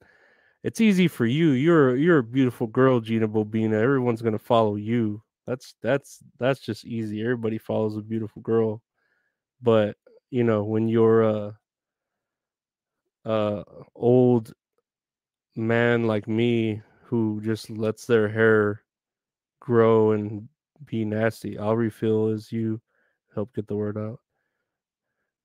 [0.62, 1.50] it's easy for you.
[1.50, 3.74] You're you're a beautiful girl, Gina Bobina.
[3.74, 5.23] Everyone's gonna follow you.
[5.46, 7.20] That's that's that's just easy.
[7.22, 8.82] Everybody follows a beautiful girl.
[9.62, 9.96] But
[10.30, 11.58] you know, when you're a
[13.24, 13.62] uh
[13.94, 14.52] old
[15.56, 18.82] man like me who just lets their hair
[19.60, 20.48] grow and
[20.86, 22.80] be nasty, I'll refill as you
[23.34, 24.20] help get the word out.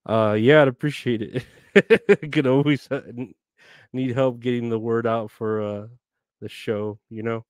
[0.05, 2.31] Uh, yeah, I'd appreciate it.
[2.31, 3.01] Could always uh,
[3.93, 5.87] need help getting the word out for uh
[6.41, 7.45] the show, you know.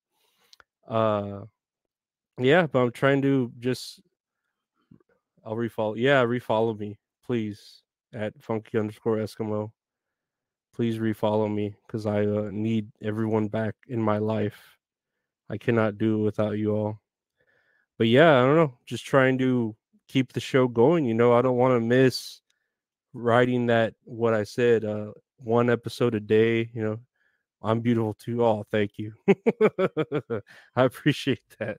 [0.87, 1.41] Uh,
[2.39, 4.01] yeah, but I'm trying to just.
[5.45, 5.95] I'll refollow.
[5.97, 7.81] Yeah, refollow me, please,
[8.13, 9.71] at funky underscore Eskimo.
[10.73, 14.77] Please refollow me because I uh, need everyone back in my life.
[15.49, 17.01] I cannot do it without you all.
[17.97, 18.77] But yeah, I don't know.
[18.85, 19.75] Just trying to
[20.07, 21.05] keep the show going.
[21.05, 22.41] You know, I don't want to miss
[23.13, 26.99] writing that what I said, uh, one episode a day, you know,
[27.61, 28.43] I'm beautiful too.
[28.43, 29.13] Oh, thank you.
[30.75, 31.77] I appreciate that.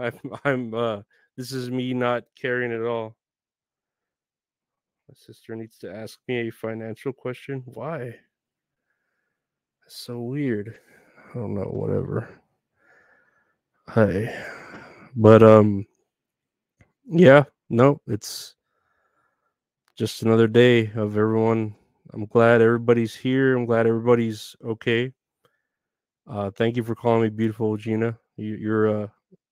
[0.00, 1.02] I'm I'm uh
[1.36, 3.16] this is me not caring at all.
[5.08, 7.62] My sister needs to ask me a financial question.
[7.64, 8.16] Why?
[9.82, 10.78] That's so weird.
[11.30, 12.40] I don't know, whatever.
[13.94, 14.34] Hey.
[15.16, 15.86] But um
[17.06, 18.54] yeah, no, it's
[19.96, 21.74] just another day of everyone.
[22.12, 23.56] I'm glad everybody's here.
[23.56, 25.12] I'm glad everybody's okay.
[26.26, 28.16] Uh, thank you for calling me beautiful, Gina.
[28.36, 29.06] You, are uh,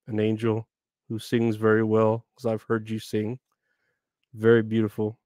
[0.09, 0.69] an angel.
[1.09, 3.39] who sings very well because I've heard you sing.
[4.35, 5.19] Very beautiful.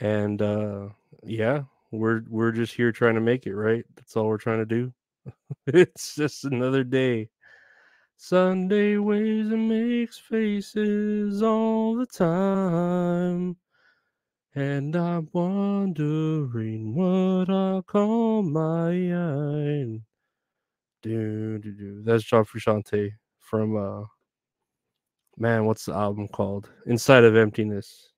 [0.00, 0.88] And uh
[1.24, 3.84] yeah, we're we're just here trying to make it, right?
[3.96, 4.92] That's all we're trying to do.
[5.66, 7.30] it's just another day.
[8.16, 13.56] Sunday waves and makes faces all the time.
[14.54, 20.04] And I'm wondering what I'll call my own.
[21.02, 22.02] Do, do, do.
[22.02, 23.12] That's John Frusciante
[23.48, 24.04] from uh
[25.36, 26.68] man, what's the album called?
[26.86, 28.10] Inside of Emptiness.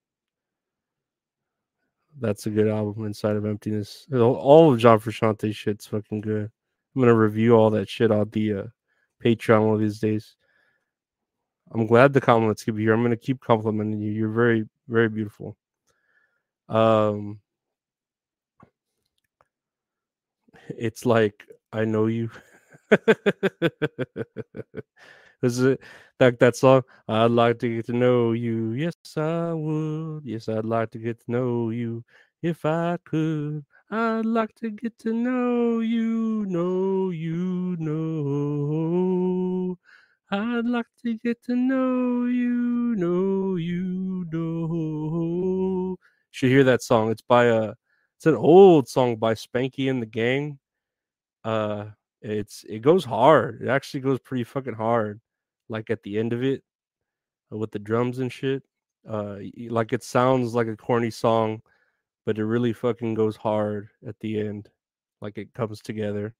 [2.19, 4.07] That's a good album, Inside of Emptiness.
[4.13, 6.51] All of John Frusciante shit's fucking good.
[6.95, 8.65] I'm gonna review all that shit on the uh,
[9.25, 10.37] Patreon one of these days.
[11.73, 12.93] I'm glad the compliments keep here.
[12.93, 14.11] I'm gonna keep complimenting you.
[14.11, 15.57] You're very, very beautiful.
[16.69, 17.41] Um,
[20.69, 22.31] it's like I know you.
[25.43, 25.81] Is it
[26.19, 26.83] like that song?
[27.09, 28.73] I'd like to get to know you.
[28.73, 30.23] Yes, I would.
[30.25, 32.05] Yes, I'd like to get to know you
[32.43, 33.65] if I could.
[33.91, 39.79] I'd like to get to know you, know you, know.
[40.31, 45.97] I'd like to get to know you, know you, know.
[46.31, 47.11] Should hear that song.
[47.11, 47.75] It's by a,
[48.17, 50.59] it's an old song by Spanky and the Gang.
[51.43, 51.87] Uh,
[52.23, 53.63] it's it goes hard.
[53.63, 55.21] It actually goes pretty fucking hard.
[55.69, 56.63] Like at the end of it,
[57.53, 58.63] uh, with the drums and shit.
[59.09, 59.39] Uh,
[59.71, 61.63] like it sounds like a corny song
[62.27, 64.69] but it really fucking goes hard at the end.
[65.21, 66.35] Like it comes together.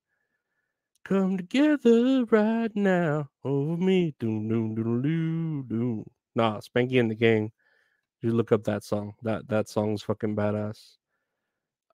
[1.05, 4.15] Come together right now over me.
[4.21, 6.11] Doom doom doom doom doom.
[6.35, 7.51] Nah, Spanky and the Gang.
[8.21, 9.15] You look up that song.
[9.23, 10.97] That that song's fucking badass.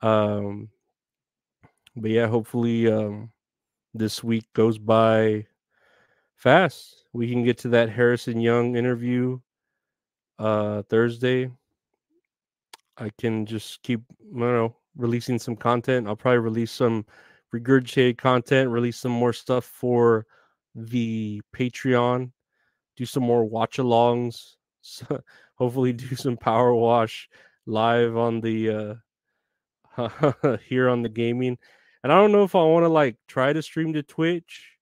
[0.02, 0.68] Um
[1.94, 3.30] but yeah, hopefully um
[3.98, 5.46] this week goes by
[6.36, 7.04] fast.
[7.12, 9.40] We can get to that Harrison Young interview
[10.38, 11.50] uh Thursday
[12.98, 14.00] I can just keep,
[14.34, 16.06] I don't know, releasing some content.
[16.06, 17.04] I'll probably release some
[17.54, 20.26] regurgitated content, release some more stuff for
[20.74, 22.32] the Patreon,
[22.96, 24.54] do some more watch alongs.
[24.88, 25.20] So
[25.56, 27.28] hopefully, do some power wash
[27.66, 29.00] live on the
[29.98, 31.58] uh here on the gaming.
[32.06, 34.78] And I don't know if I want to like try to stream to Twitch.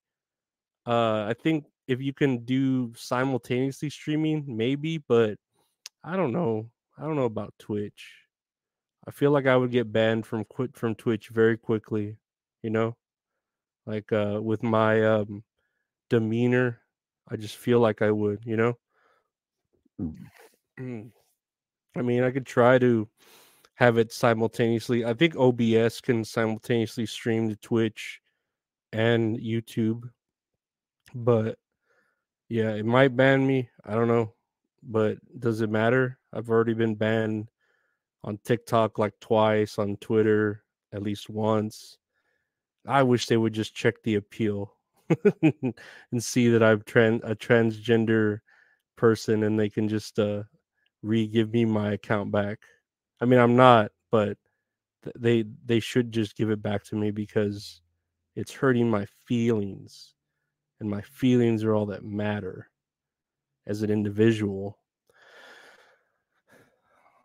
[0.86, 5.38] Uh, I think if you can do simultaneously streaming, maybe, but
[6.04, 6.68] I don't know.
[6.98, 8.12] I don't know about Twitch.
[9.08, 12.18] I feel like I would get banned from quit from Twitch very quickly,
[12.62, 12.94] you know?
[13.86, 15.44] Like uh with my um
[16.10, 16.82] demeanor,
[17.26, 18.74] I just feel like I would, you know?
[20.78, 21.10] Mm.
[21.96, 23.08] I mean, I could try to
[23.74, 25.04] have it simultaneously.
[25.04, 28.20] I think OBS can simultaneously stream to Twitch
[28.92, 30.08] and YouTube.
[31.14, 31.58] But
[32.48, 33.68] yeah, it might ban me.
[33.84, 34.32] I don't know.
[34.82, 36.18] But does it matter?
[36.32, 37.48] I've already been banned
[38.22, 41.98] on TikTok like twice, on Twitter at least once.
[42.86, 44.74] I wish they would just check the appeal
[45.42, 45.74] and
[46.22, 48.40] see that I'm trans a transgender
[48.96, 50.44] person and they can just uh
[51.02, 52.60] re-give me my account back.
[53.24, 54.36] I mean, I'm not, but
[55.16, 57.80] they they should just give it back to me because
[58.36, 60.12] it's hurting my feelings
[60.78, 62.68] and my feelings are all that matter
[63.66, 64.76] as an individual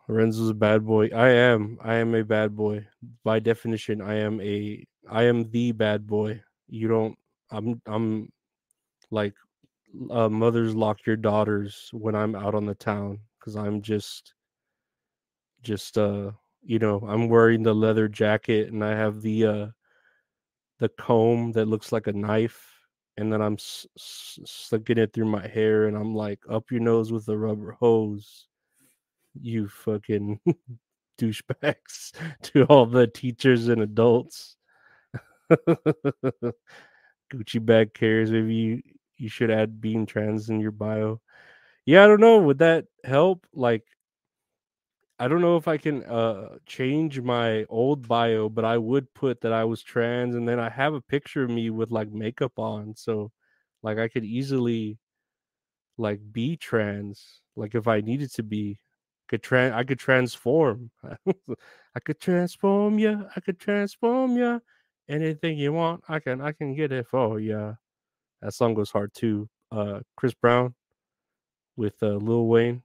[0.08, 1.10] Lorenzo's a bad boy.
[1.14, 1.76] I am.
[1.82, 2.86] I am a bad boy.
[3.22, 6.42] By definition, I am a I am the bad boy.
[6.66, 7.18] You don't
[7.50, 8.32] I'm I'm
[9.10, 9.34] like
[10.10, 14.32] uh, mothers lock your daughters when I'm out on the town cuz I'm just
[15.62, 19.66] just uh you know, I'm wearing the leather jacket and I have the uh
[20.78, 22.66] the comb that looks like a knife
[23.16, 24.38] and then I'm s- s-
[24.98, 28.48] it through my hair and I'm like up your nose with a rubber hose
[29.40, 30.40] you fucking
[31.18, 34.56] douchebags to all the teachers and adults.
[37.32, 38.82] Gucci bag cares Maybe you,
[39.16, 41.20] you should add being trans in your bio.
[41.86, 42.38] Yeah, I don't know.
[42.38, 43.46] Would that help?
[43.54, 43.84] Like,
[45.20, 49.40] I don't know if I can uh change my old bio, but I would put
[49.42, 52.58] that I was trans, and then I have a picture of me with like makeup
[52.58, 53.32] on, so
[53.82, 54.98] like I could easily
[55.98, 58.78] like be trans, like if I needed to be
[59.28, 60.90] could trans I could transform.
[61.96, 63.26] I could transform you.
[63.36, 64.60] I could transform you.
[65.08, 67.76] Anything you want, I can I can get it for you.
[68.42, 69.48] That song goes hard too.
[69.72, 70.74] Uh Chris Brown
[71.76, 72.82] with uh Lil Wayne.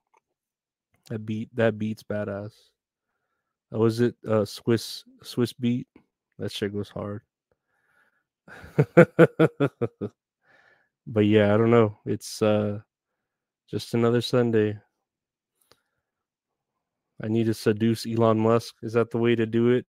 [1.08, 2.52] That beat that beat's badass.
[3.72, 5.86] Oh, was it uh Swiss Swizz Beatz?
[6.38, 7.22] That shit goes hard.
[11.06, 11.98] but yeah, I don't know.
[12.04, 12.80] It's uh
[13.68, 14.78] just another Sunday.
[17.22, 18.74] I need to seduce Elon Musk.
[18.82, 19.86] Is that the way to do it?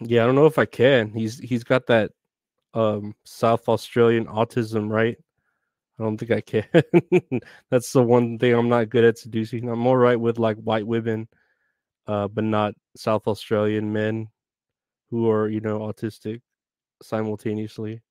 [0.00, 1.10] Yeah, I don't know if I can.
[1.12, 2.10] He's he's got that
[2.74, 5.16] um South Australian autism, right?
[5.98, 7.40] I don't think I can.
[7.70, 9.68] That's the one thing I'm not good at seducing.
[9.68, 11.28] I'm more right with like white women,
[12.08, 14.28] uh, but not South Australian men
[15.10, 16.40] who are, you know, autistic
[17.00, 18.02] simultaneously.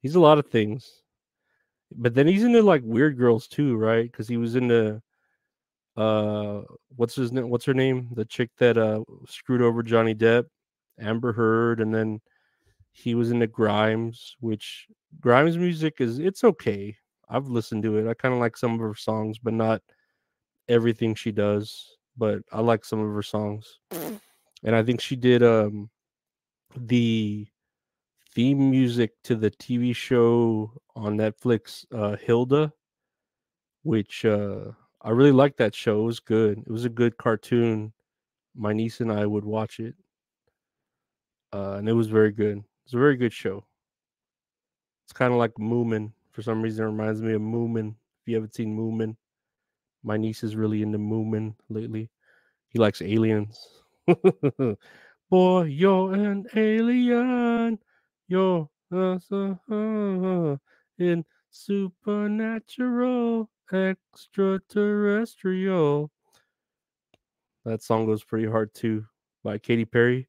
[0.00, 1.02] He's a lot of things.
[1.94, 4.10] But then he's into like weird girls too, right?
[4.10, 5.02] Because he was into
[5.96, 6.62] uh
[6.96, 8.08] what's his name what's her name?
[8.14, 10.44] The chick that uh screwed over Johnny Depp,
[10.98, 12.20] Amber Heard, and then
[12.98, 14.86] he was into Grimes, which
[15.20, 16.96] Grimes music is it's okay.
[17.28, 18.08] I've listened to it.
[18.10, 19.82] I kind of like some of her songs, but not
[20.68, 21.96] everything she does.
[22.16, 23.80] But I like some of her songs.
[24.64, 25.90] And I think she did um
[26.76, 27.46] the
[28.34, 32.72] theme music to the TV show on Netflix, uh Hilda,
[33.82, 34.72] which uh
[35.02, 36.00] I really liked that show.
[36.02, 36.58] It was good.
[36.58, 37.92] It was a good cartoon.
[38.56, 39.94] My niece and I would watch it.
[41.52, 42.64] Uh, and it was very good.
[42.88, 43.66] It's a very good show.
[45.04, 46.10] It's kind of like Moomin.
[46.32, 47.90] For some reason, it reminds me of Moomin.
[47.90, 49.14] If you haven't seen Moomin,
[50.02, 52.08] my niece is really into Moomin lately.
[52.70, 53.82] He likes aliens.
[55.28, 57.78] Boy, you're an alien.
[58.26, 59.18] You're uh,
[60.98, 66.10] in supernatural, extraterrestrial.
[67.66, 69.04] That song goes pretty hard too
[69.44, 70.26] by Katy Perry.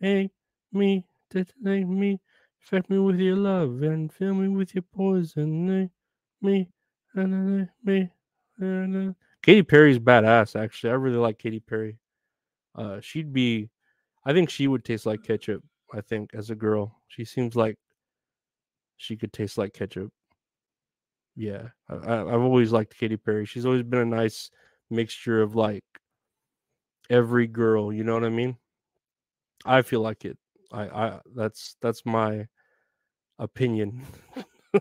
[0.00, 0.30] Hey,
[0.72, 2.20] me, detonate me,
[2.60, 5.90] infect me with your love and fill me with your poison.
[6.42, 6.68] Me,
[7.14, 8.10] and me,
[8.58, 10.58] and Katy Perry's badass.
[10.58, 11.98] Actually, I really like Katy Perry.
[12.74, 13.70] Uh, she'd be,
[14.24, 15.62] I think she would taste like ketchup.
[15.92, 17.76] I think as a girl, she seems like
[18.96, 20.12] she could taste like ketchup.
[21.36, 23.46] Yeah, I, I've always liked Katy Perry.
[23.46, 24.50] She's always been a nice
[24.90, 25.84] mixture of like
[27.08, 27.92] every girl.
[27.92, 28.56] You know what I mean?
[29.64, 30.38] I feel like it.
[30.72, 32.46] I, I that's that's my
[33.38, 34.02] opinion.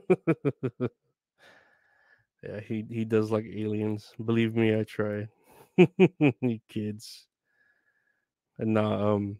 [2.44, 4.14] yeah, he he does like aliens.
[4.24, 5.28] Believe me, I try.
[5.78, 7.26] you kids.
[8.58, 9.38] And uh, um,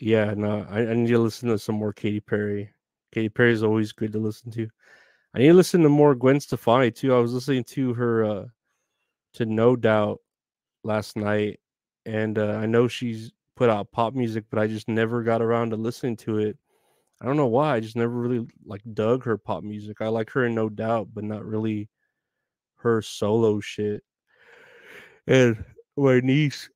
[0.00, 2.70] yeah, no, I, I need to listen to some more Katy Perry.
[3.12, 4.68] Katy Perry is always good to listen to.
[5.34, 7.14] I need to listen to more Gwen Stefani too.
[7.14, 8.44] I was listening to her uh
[9.34, 10.20] to No Doubt
[10.84, 11.60] last night,
[12.06, 15.70] and uh, I know she's put out pop music, but I just never got around
[15.70, 16.56] to listening to it.
[17.20, 17.74] I don't know why.
[17.74, 19.96] I just never really like dug her pop music.
[20.00, 21.88] I like her in No Doubt, but not really
[22.76, 24.04] her solo shit.
[25.26, 25.64] And
[25.96, 26.70] my niece,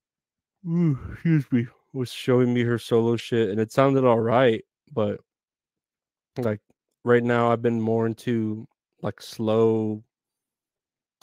[0.68, 5.20] ooh, excuse me, was showing me her solo shit, and it sounded all right, but
[6.36, 6.60] like
[7.04, 8.66] right now, I've been more into
[9.02, 10.02] like slow,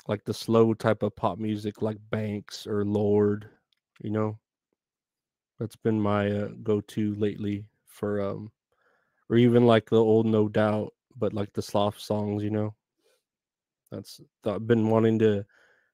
[0.07, 3.49] like the slow type of pop music, like Banks or Lorde,
[4.01, 4.39] you know.
[5.59, 8.51] That's been my uh, go-to lately for um,
[9.29, 12.73] or even like the old No Doubt, but like the sloth songs, you know.
[13.91, 15.45] That's I've been wanting to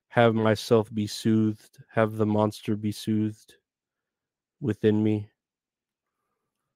[0.10, 3.56] have myself be soothed, have the monster be soothed
[4.62, 5.30] within me.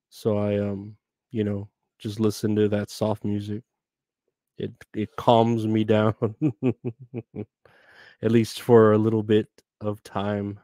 [0.10, 0.96] So I um,
[1.32, 1.70] you know,
[2.00, 3.64] just listen to that soft music.
[4.58, 6.16] It it calms me down
[8.22, 9.48] at least for a little bit
[9.82, 10.60] of time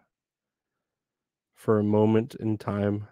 [1.65, 3.07] for a moment in time.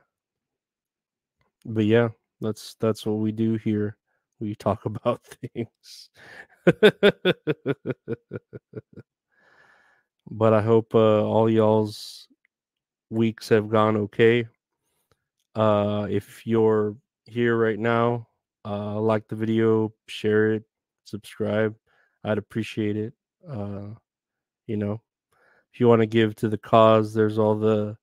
[1.65, 3.97] But yeah, that's that's what we do here.
[4.39, 6.09] We talk about things.
[10.29, 12.27] but I hope uh, all y'all's
[13.09, 14.47] weeks have gone okay.
[15.55, 16.95] Uh, if you're
[17.25, 18.27] here right now,
[18.65, 20.63] uh, like the video, share it,
[21.05, 21.75] subscribe.
[22.23, 23.13] I'd appreciate it.
[23.49, 23.95] Uh,
[24.67, 25.01] you know,
[25.73, 27.97] if you want to give to the cause, there's all the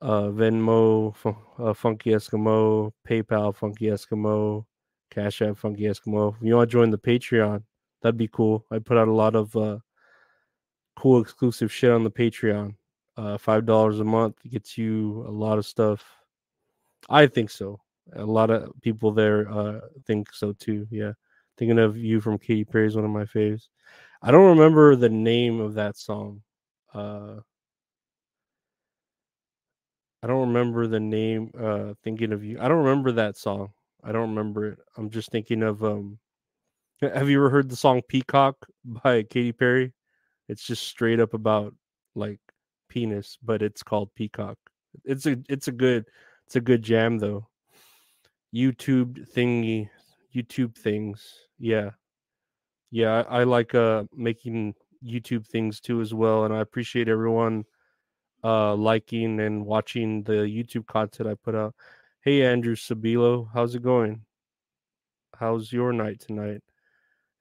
[0.00, 1.14] uh, Venmo,
[1.58, 4.64] uh, Funky Eskimo, PayPal, Funky Eskimo,
[5.10, 6.36] Cash App, Funky Eskimo.
[6.36, 7.62] If you want to join the Patreon,
[8.02, 8.64] that'd be cool.
[8.70, 9.78] I put out a lot of uh,
[10.96, 12.74] cool exclusive shit on the Patreon.
[13.16, 16.04] Uh, Five dollars a month gets you a lot of stuff.
[17.08, 17.80] I think so.
[18.14, 20.86] A lot of people there uh, think so too.
[20.90, 21.12] Yeah,
[21.56, 23.68] thinking of you from Katy Perry is one of my faves.
[24.22, 26.42] I don't remember the name of that song.
[26.92, 27.36] Uh,
[30.26, 31.52] I don't remember the name.
[31.56, 32.58] Uh, thinking of you.
[32.60, 33.70] I don't remember that song.
[34.02, 34.78] I don't remember it.
[34.96, 35.84] I'm just thinking of.
[35.84, 36.18] Um,
[37.00, 39.92] have you ever heard the song "Peacock" by Katy Perry?
[40.48, 41.76] It's just straight up about
[42.16, 42.40] like
[42.88, 44.58] penis, but it's called Peacock.
[45.04, 46.06] It's a it's a good
[46.44, 47.46] it's a good jam though.
[48.52, 49.88] YouTube thingy,
[50.34, 51.22] YouTube things.
[51.56, 51.90] Yeah,
[52.90, 53.22] yeah.
[53.28, 54.74] I, I like uh making
[55.04, 57.64] YouTube things too as well, and I appreciate everyone
[58.44, 61.74] uh liking and watching the YouTube content I put out.
[62.22, 64.22] Hey Andrew Sabilo, how's it going?
[65.38, 66.62] How's your night tonight?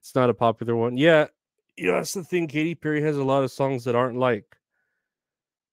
[0.01, 0.97] It's not a popular one.
[0.97, 1.27] Yeah,
[1.77, 2.47] you know, that's the thing.
[2.47, 4.45] Katy Perry has a lot of songs that aren't like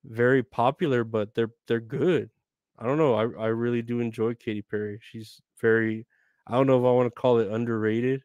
[0.04, 2.30] very popular, but they're they're good.
[2.78, 3.14] I don't know.
[3.14, 4.98] I, I really do enjoy Katy Perry.
[5.02, 6.06] She's very
[6.46, 8.22] I don't know if I want to call it underrated.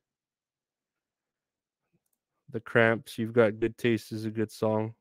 [2.50, 4.94] The Cramps, You've Got Good Taste is a good song.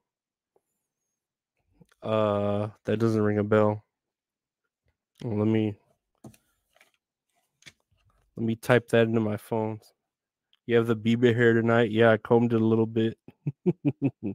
[2.06, 3.84] Uh that doesn't ring a bell.
[5.24, 5.76] Let me
[8.36, 9.80] let me type that into my phone.
[10.66, 11.90] You have the Bieber hair tonight?
[11.92, 13.18] Yeah, I combed it a little bit.
[13.84, 14.34] let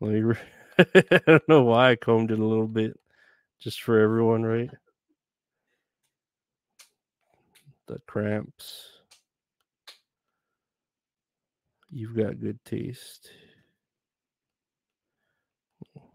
[0.00, 0.36] me re-
[0.78, 2.98] I don't know why I combed it a little bit.
[3.60, 4.70] Just for everyone, right?
[7.88, 8.88] The cramps.
[11.90, 13.30] You've got good taste.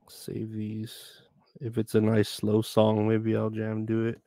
[0.08, 0.95] Save these.
[1.62, 4.20] If it's a nice slow song, maybe I'll jam do it.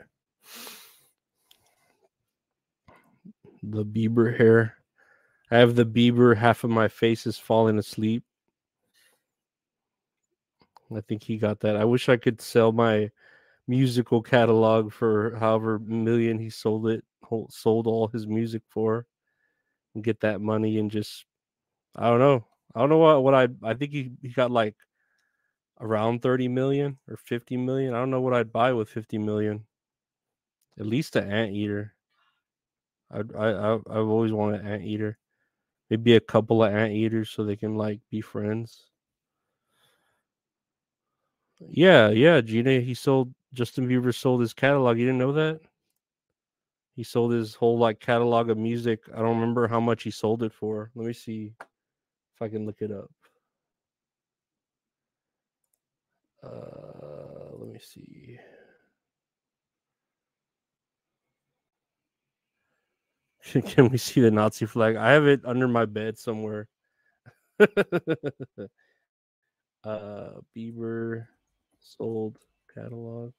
[3.62, 4.76] The Bieber hair.
[5.50, 8.22] I have the Bieber, half of my face is falling asleep.
[10.94, 11.76] I think he got that.
[11.76, 13.10] I wish I could sell my
[13.66, 17.04] musical catalog for however million he sold it,
[17.50, 19.06] sold all his music for,
[19.94, 21.26] and get that money and just,
[21.94, 22.44] I don't know.
[22.74, 24.76] I don't know what, what I, I think he, he got like
[25.80, 27.94] around 30 million or 50 million.
[27.94, 29.64] I don't know what I'd buy with 50 million.
[30.78, 31.94] At least an anteater.
[33.10, 35.18] I I I've always wanted an anteater.
[35.90, 38.86] Maybe a couple of anteaters so they can like be friends.
[41.60, 42.80] Yeah, yeah, Gina.
[42.80, 44.98] He sold Justin Bieber sold his catalog.
[44.98, 45.60] You didn't know that?
[46.94, 49.00] He sold his whole like catalog of music.
[49.14, 50.90] I don't remember how much he sold it for.
[50.94, 53.10] Let me see if I can look it up.
[56.42, 58.38] Uh, let me see.
[63.66, 64.96] Can we see the Nazi flag?
[64.96, 66.68] I have it under my bed somewhere.
[67.60, 67.66] uh,
[70.56, 71.26] Bieber
[71.80, 72.38] sold
[72.74, 73.32] catalog.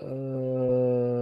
[0.00, 1.17] Uh,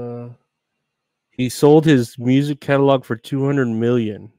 [1.37, 4.33] he sold his music catalog for 200 million.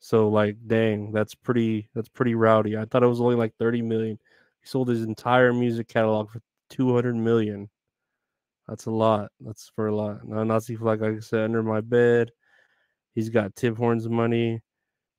[0.00, 2.76] So like dang, that's pretty that's pretty rowdy.
[2.78, 4.18] I thought it was only like 30 million.
[4.60, 6.40] He sold his entire music catalog for
[6.70, 7.68] 200 million.
[8.68, 9.30] That's a lot.
[9.40, 10.26] That's for a lot.
[10.26, 12.30] Now Nazi flag, like I said, under my bed.
[13.14, 14.62] He's got Tim Hortons money.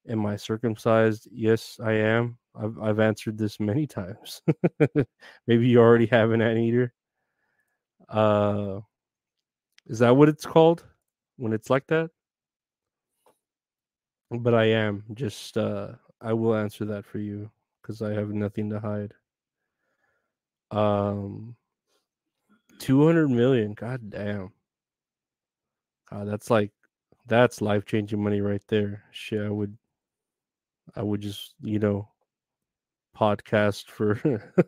[0.08, 1.28] Am I circumcised?
[1.32, 2.38] Yes, I am.
[2.56, 4.42] I've I've answered this many times.
[5.48, 6.94] Maybe you already have an anteater.
[8.08, 8.80] Uh
[9.88, 10.86] is that what it's called
[11.38, 12.12] when it's like that?
[14.32, 17.50] But I am just uh I will answer that for you
[17.82, 19.14] because I have nothing to hide.
[20.72, 21.56] Um
[22.80, 24.52] 200 million, god damn.
[26.12, 26.72] Uh, that's like
[27.28, 29.04] that's life changing money right there.
[29.12, 29.78] Shit, I would
[30.96, 32.10] I would just, you know,
[33.16, 34.16] podcast for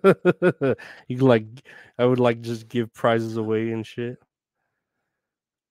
[1.08, 1.46] you like
[1.98, 4.18] I would like just give prizes away and shit.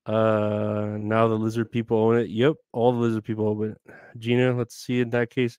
[0.06, 2.30] Uh, now the lizard people own it.
[2.30, 3.94] Yep, all the lizard people own it.
[4.18, 5.58] Gina, let's see in that case.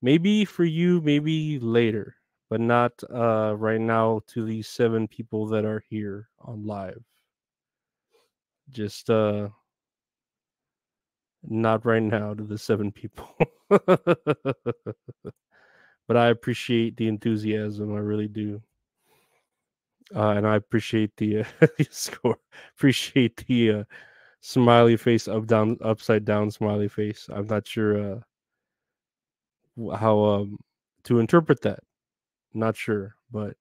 [0.00, 2.16] Maybe for you, maybe later,
[2.50, 7.02] but not uh right now to these seven people that are here on live.
[8.70, 9.48] Just uh
[11.44, 13.28] not right now to the seven people.
[13.68, 13.86] but
[16.16, 17.94] I appreciate the enthusiasm.
[17.94, 18.62] I really do.
[20.14, 22.38] Uh, and I appreciate the, uh, score.
[22.76, 23.84] Appreciate the uh,
[24.40, 27.28] smiley face up down upside down smiley face.
[27.32, 28.22] I'm not sure
[29.78, 30.58] uh, how um,
[31.04, 31.80] to interpret that.
[32.54, 33.56] Not sure, but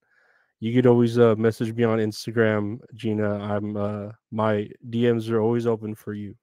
[0.59, 3.35] you could always uh, message me on Instagram, Gina.
[3.39, 6.35] I'm uh, my DMs are always open for you.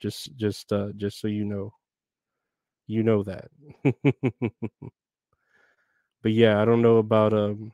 [0.00, 1.72] Just just uh, just so you know,
[2.86, 3.48] you know that.
[6.22, 7.72] but yeah, I don't know about um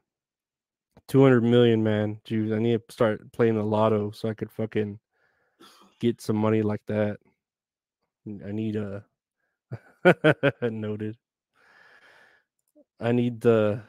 [1.09, 2.21] 200 million, man.
[2.25, 4.99] Dude, I need to start playing the lotto so I could fucking
[6.01, 7.19] get some money like that.
[8.27, 9.05] I need a
[10.63, 11.17] noted.
[13.01, 13.83] I need the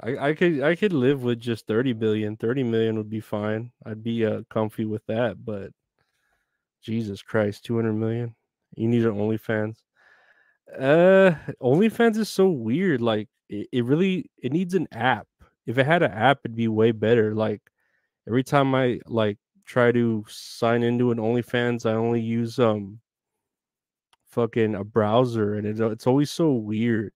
[0.00, 2.36] I, I could I could live with just 30 billion.
[2.36, 3.72] 30 million would be fine.
[3.84, 5.70] I'd be uh comfy with that, but
[6.82, 8.34] Jesus Christ, 200 million.
[8.76, 9.76] You need an OnlyFans.
[10.72, 13.00] Uh, OnlyFans is so weird.
[13.00, 15.26] Like, it, it really it needs an app.
[15.66, 17.34] If it had an app, it'd be way better.
[17.34, 17.62] Like,
[18.28, 23.00] every time I like try to sign into an OnlyFans, I only use um
[24.28, 27.12] fucking a browser, and it, it's always so weird.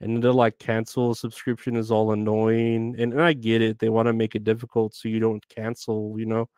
[0.00, 3.78] And to like cancel a subscription is all annoying, and, and I get it.
[3.80, 6.48] They want to make it difficult so you don't cancel, you know.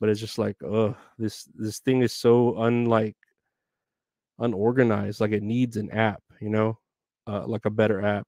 [0.00, 3.16] But it's just like, ugh, this this thing is so unlike
[4.38, 5.20] unorganized.
[5.20, 6.78] Like it needs an app, you know,
[7.26, 8.26] uh, like a better app.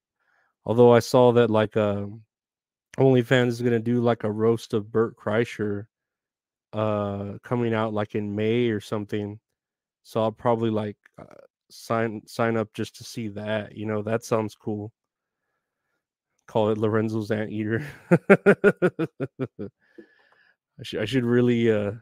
[0.65, 2.23] Although I saw that like um,
[2.99, 5.87] OnlyFans is gonna do like a roast of Bert Kreischer,
[6.73, 9.41] uh, coming out like in May or something.
[10.03, 11.25] So I'll probably like uh,
[11.71, 13.77] sign sign up just to see that.
[13.77, 14.93] You know, that sounds cool.
[16.47, 17.87] Call it Lorenzo's Anteater.
[20.81, 21.93] I should I should really uh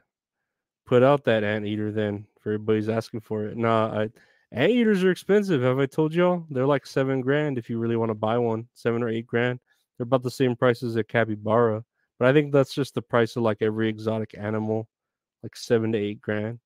[0.86, 3.56] put out that anteater then for everybody's asking for it.
[3.56, 4.08] Nah, I
[4.52, 5.62] anteaters are expensive.
[5.62, 6.46] Have I told y'all?
[6.50, 9.60] They're like seven grand if you really want to buy one, seven or eight grand.
[9.96, 11.84] They're about the same price as a capybara,
[12.18, 14.88] but I think that's just the price of like every exotic animal,
[15.42, 16.60] like seven to eight grand.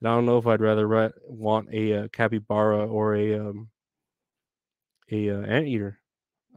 [0.00, 3.70] And I don't know if I'd rather re- want a, uh capybara or a um
[5.10, 6.00] a uh, anteater.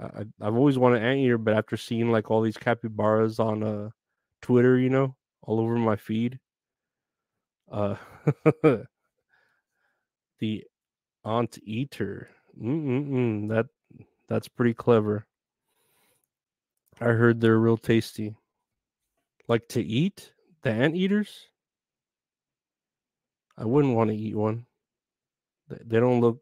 [0.02, 3.90] I, I've always wanted an anteater, but after seeing like all these capybaras on uh
[4.42, 6.40] Twitter, you know, all over my feed,
[7.72, 7.96] uh,
[10.40, 10.64] the
[11.24, 12.30] Aunt Eater.
[12.62, 13.68] Mm-mm-mm, that
[14.28, 15.26] that's pretty clever.
[17.02, 18.36] I heard they're real tasty.
[19.48, 21.48] Like to eat the anteaters.
[23.58, 24.66] I wouldn't want to eat one.
[25.70, 26.40] They, they don't look.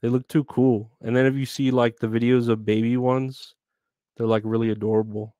[0.00, 0.92] They look too cool.
[1.02, 3.54] And then if you see like the videos of baby ones,
[4.16, 5.34] they're like really adorable.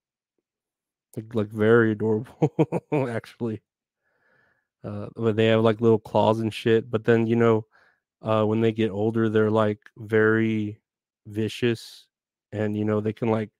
[1.17, 2.53] Like like very adorable,
[2.93, 3.63] actually.
[4.83, 6.91] Uh, but they have like little claws and shit.
[6.91, 7.67] But then you know,
[8.23, 10.81] uh, when they get older, they're like very
[11.27, 12.07] vicious,
[12.53, 13.51] and you know they can like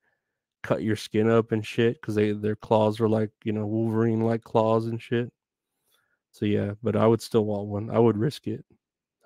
[0.63, 4.21] cut your skin up and shit because they their claws are like you know Wolverine
[4.21, 5.33] like claws and shit.
[6.33, 7.91] So yeah, but I would still want one.
[7.91, 8.65] I would risk it.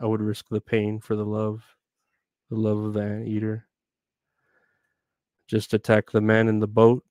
[0.01, 1.65] I would risk the pain for the love,
[2.51, 3.67] the love of the anteater.
[5.49, 7.05] Just attack the man in the boat.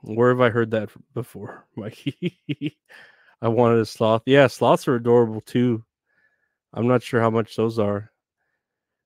[0.00, 2.78] Where have I heard that before, Mikey?
[3.42, 4.22] I wanted a sloth.
[4.26, 5.84] Yeah, sloths are adorable too.
[6.72, 8.12] I'm not sure how much those are.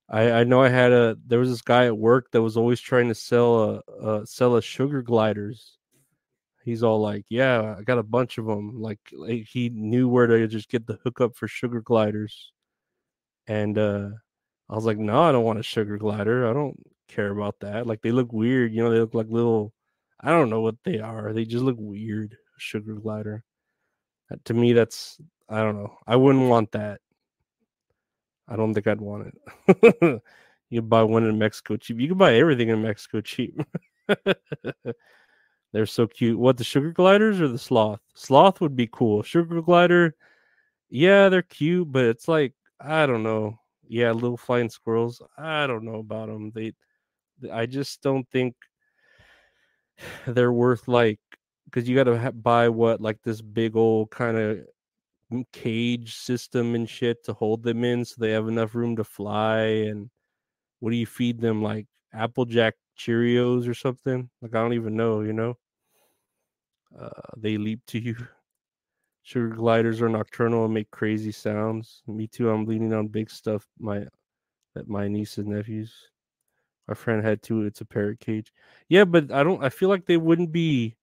[0.08, 2.80] I I know I had a there was this guy at work that was always
[2.80, 5.78] trying to sell a, a sell us sugar gliders.
[6.64, 10.26] He's all like, "Yeah, I got a bunch of them." Like, like he knew where
[10.28, 12.52] to just get the hookup for sugar gliders.
[13.46, 14.10] And uh
[14.70, 16.48] I was like, "No, I don't want a sugar glider.
[16.48, 16.76] I don't
[17.08, 17.86] care about that.
[17.86, 19.72] Like they look weird, you know, they look like little
[20.20, 21.32] I don't know what they are.
[21.32, 22.36] They just look weird.
[22.58, 23.44] Sugar glider.
[24.46, 25.98] To me that's I don't know.
[26.06, 27.00] I wouldn't want that.
[28.48, 29.34] I don't think I'd want
[29.68, 30.22] it.
[30.70, 32.00] you buy one in Mexico cheap.
[32.00, 33.60] You can buy everything in Mexico cheap.
[35.72, 36.38] They're so cute.
[36.38, 38.00] What the sugar gliders or the sloth?
[38.14, 39.22] Sloth would be cool.
[39.22, 40.14] Sugar glider,
[40.90, 43.58] yeah, they're cute, but it's like I don't know.
[43.88, 45.22] Yeah, little flying squirrels.
[45.38, 46.50] I don't know about them.
[46.54, 46.72] They,
[47.50, 48.54] I just don't think
[50.26, 51.20] they're worth like
[51.64, 54.58] because you got to ha- buy what like this big old kind of
[55.52, 59.60] cage system and shit to hold them in so they have enough room to fly
[59.60, 60.10] and
[60.80, 64.28] what do you feed them like applejack cheerios or something?
[64.40, 65.56] Like i don't even know you know?
[66.98, 68.16] Uh, they leap to you.
[69.22, 72.02] Sugar gliders are nocturnal and make crazy sounds.
[72.06, 74.04] Me too i'm leaning on big stuff my
[74.74, 75.92] that my niece and nephews.
[76.88, 78.52] Our friend had two it's a parrot cage.
[78.88, 80.96] Yeah but i don't i feel like they wouldn't be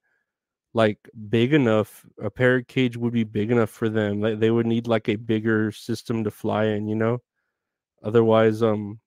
[0.73, 0.97] like
[1.29, 4.87] big enough a parrot cage would be big enough for them like they would need
[4.87, 7.19] like a bigger system to fly in you know?
[8.03, 8.99] Otherwise um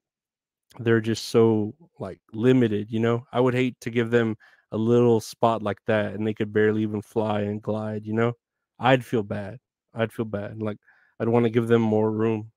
[0.81, 3.27] they're just so like limited you know?
[3.33, 4.37] I would hate to give them
[4.73, 8.35] a little spot like that and they could barely even fly and glide you know?
[8.81, 9.59] I'd feel bad.
[9.95, 10.79] I'd feel bad like
[11.21, 12.53] i'd want to give them more room.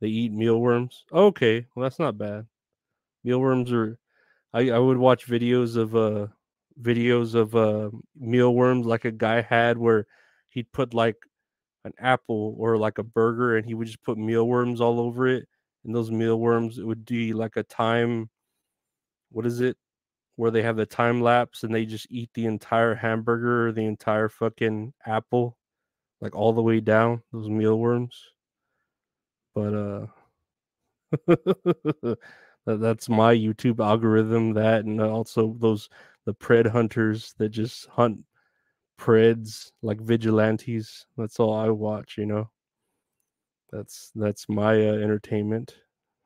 [0.00, 1.04] They eat mealworms?
[1.12, 2.46] Okay well that's not bad.
[3.24, 3.98] Mealworms are
[4.54, 6.28] i i would watch videos of uh
[6.82, 10.06] videos of uh mealworms like a guy had where
[10.50, 11.16] he'd put like
[11.84, 15.46] an apple or like a burger and he would just put mealworms all over it
[15.84, 18.28] and those mealworms it would be like a time
[19.30, 19.76] what is it?
[20.36, 23.84] Where they have the time lapse and they just eat the entire hamburger or the
[23.84, 25.56] entire fucking apple
[26.20, 28.22] like all the way down those mealworms.
[29.54, 30.06] But uh
[31.26, 32.18] that,
[32.66, 35.88] that's my youtube algorithm that and also those
[36.26, 38.20] the pred hunters that just hunt
[38.98, 41.06] Preds, like vigilantes.
[41.16, 42.50] That's all I watch, you know.
[43.70, 45.76] That's that's my uh, entertainment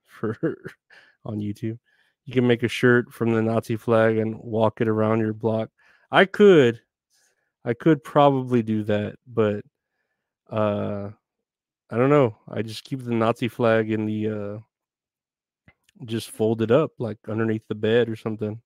[0.07, 0.37] for
[1.25, 1.79] on YouTube.
[2.25, 5.71] You can make a shirt from the Nazi flag and walk it around your block.
[6.11, 6.81] I could,
[7.65, 9.65] I could probably do that, but
[10.51, 11.11] uh,
[11.91, 12.37] I don't know.
[12.49, 14.59] I just keep the Nazi flag in the uh,
[16.05, 18.61] just folded up like underneath the bed or something.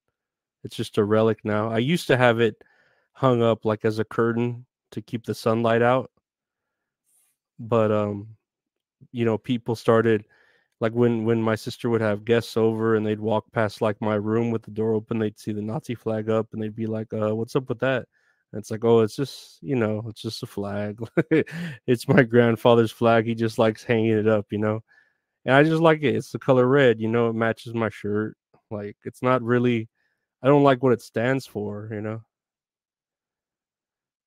[0.65, 1.71] It's just a relic now.
[1.71, 2.63] I used to have it
[3.13, 6.11] hung up like as a curtain to keep the sunlight out.
[7.59, 8.29] But um
[9.13, 10.25] you know, people started
[10.81, 14.17] like when when my sister would have guests over and they'd walk past like my
[14.17, 17.13] room with the door open, they'd see the Nazi flag up and they'd be like,
[17.15, 18.07] "Uh, what's up with that?"
[18.53, 20.99] And it's like, "Oh, it's just, you know, it's just a flag.
[21.89, 23.27] it's my grandfather's flag.
[23.27, 24.83] He just likes hanging it up, you know."
[25.47, 26.17] And I just like it.
[26.17, 28.37] It's the color red, you know, it matches my shirt.
[28.71, 29.89] Like it's not really
[30.45, 32.21] I don't like what it stands for, you know.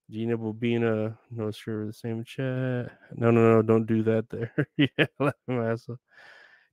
[0.10, 2.92] Gina Bobina, no sure the same chat.
[3.16, 4.52] No, no, no, don't do that there.
[4.78, 5.96] yeah,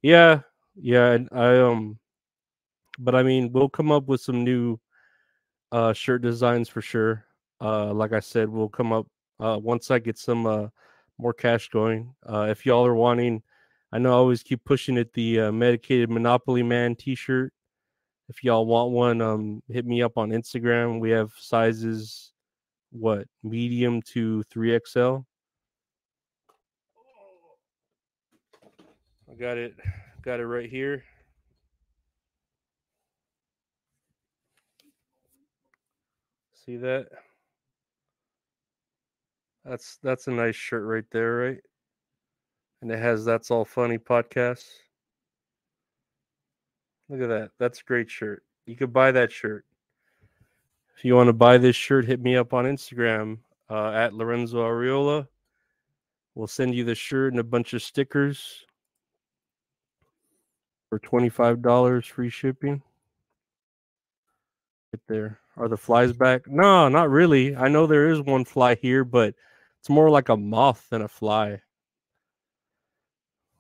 [0.03, 0.41] yeah,
[0.77, 1.19] yeah.
[1.31, 1.99] I um,
[2.99, 4.79] but I mean, we'll come up with some new
[5.73, 7.27] uh shirt designs for sure.
[7.61, 9.07] Uh, like I said, we'll come up
[9.41, 10.69] uh once I get some uh
[11.19, 12.15] more cash going.
[12.27, 13.43] Uh, if y'all are wanting,
[13.93, 17.53] I know I always keep pushing it the uh, medicated Monopoly Man T-shirt.
[18.29, 20.99] If y'all want one, um, hit me up on Instagram.
[20.99, 22.33] We have sizes
[22.91, 25.25] what medium to 3XL.
[29.31, 29.75] I got it
[30.23, 31.05] got it right here.
[36.65, 37.09] See that?
[39.65, 41.61] That's that's a nice shirt right there, right?
[42.81, 44.65] And it has that's all funny podcast.
[47.09, 47.51] Look at that.
[47.59, 48.43] That's a great shirt.
[48.67, 49.65] You could buy that shirt.
[50.97, 53.39] If you want to buy this shirt, hit me up on Instagram
[53.69, 55.27] uh, at Lorenzo Ariola.
[56.35, 58.65] We'll send you the shirt and a bunch of stickers
[60.89, 62.83] for $25 free shipping.
[64.93, 65.41] Right there.
[65.57, 66.49] Are the flies back?
[66.49, 67.55] No, not really.
[67.55, 69.35] I know there is one fly here, but
[69.81, 71.61] it's more like a moth than a fly.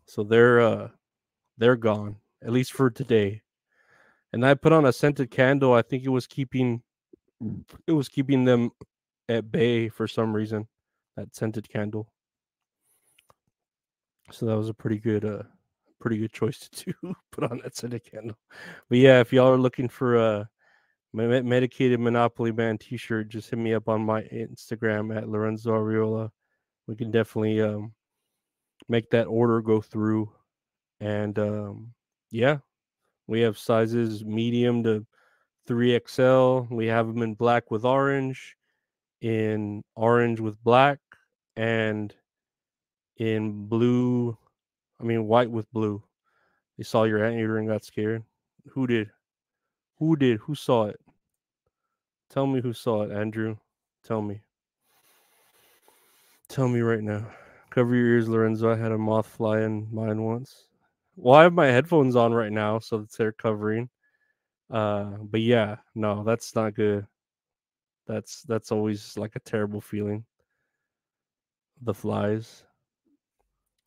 [0.06, 0.88] So they're uh
[1.56, 3.42] they're gone, at least for today.
[4.32, 5.72] And I put on a scented candle.
[5.72, 6.82] I think it was keeping
[7.86, 8.70] it was keeping them
[9.28, 10.68] at bay for some reason.
[11.16, 12.08] That scented candle.
[14.32, 15.42] So that was a pretty good, uh,
[16.00, 17.14] pretty good choice to do.
[17.32, 18.36] Put on that scented candle.
[18.88, 20.48] But yeah, if y'all are looking for a
[21.12, 26.30] medicated Monopoly Man T-shirt, just hit me up on my Instagram at Lorenzo Ariola.
[26.86, 27.92] We can definitely um,
[28.88, 30.32] make that order go through.
[31.00, 31.92] And um,
[32.34, 32.58] yeah,
[33.28, 35.06] we have sizes medium to
[35.68, 36.68] 3XL.
[36.68, 38.56] We have them in black with orange,
[39.20, 40.98] in orange with black,
[41.54, 42.12] and
[43.18, 44.36] in blue.
[45.00, 46.02] I mean, white with blue.
[46.76, 48.24] They saw your anteater and got scared.
[48.70, 49.10] Who did?
[50.00, 50.38] Who did?
[50.40, 50.98] Who saw it?
[52.30, 53.58] Tell me who saw it, Andrew.
[54.04, 54.40] Tell me.
[56.48, 57.28] Tell me right now.
[57.70, 58.72] Cover your ears, Lorenzo.
[58.72, 60.66] I had a moth fly in mine once.
[61.16, 63.88] Well, I have my headphones on right now, so it's they're covering.
[64.70, 67.06] Uh, but yeah, no, that's not good.
[68.06, 70.24] That's that's always like a terrible feeling.
[71.82, 72.64] The flies.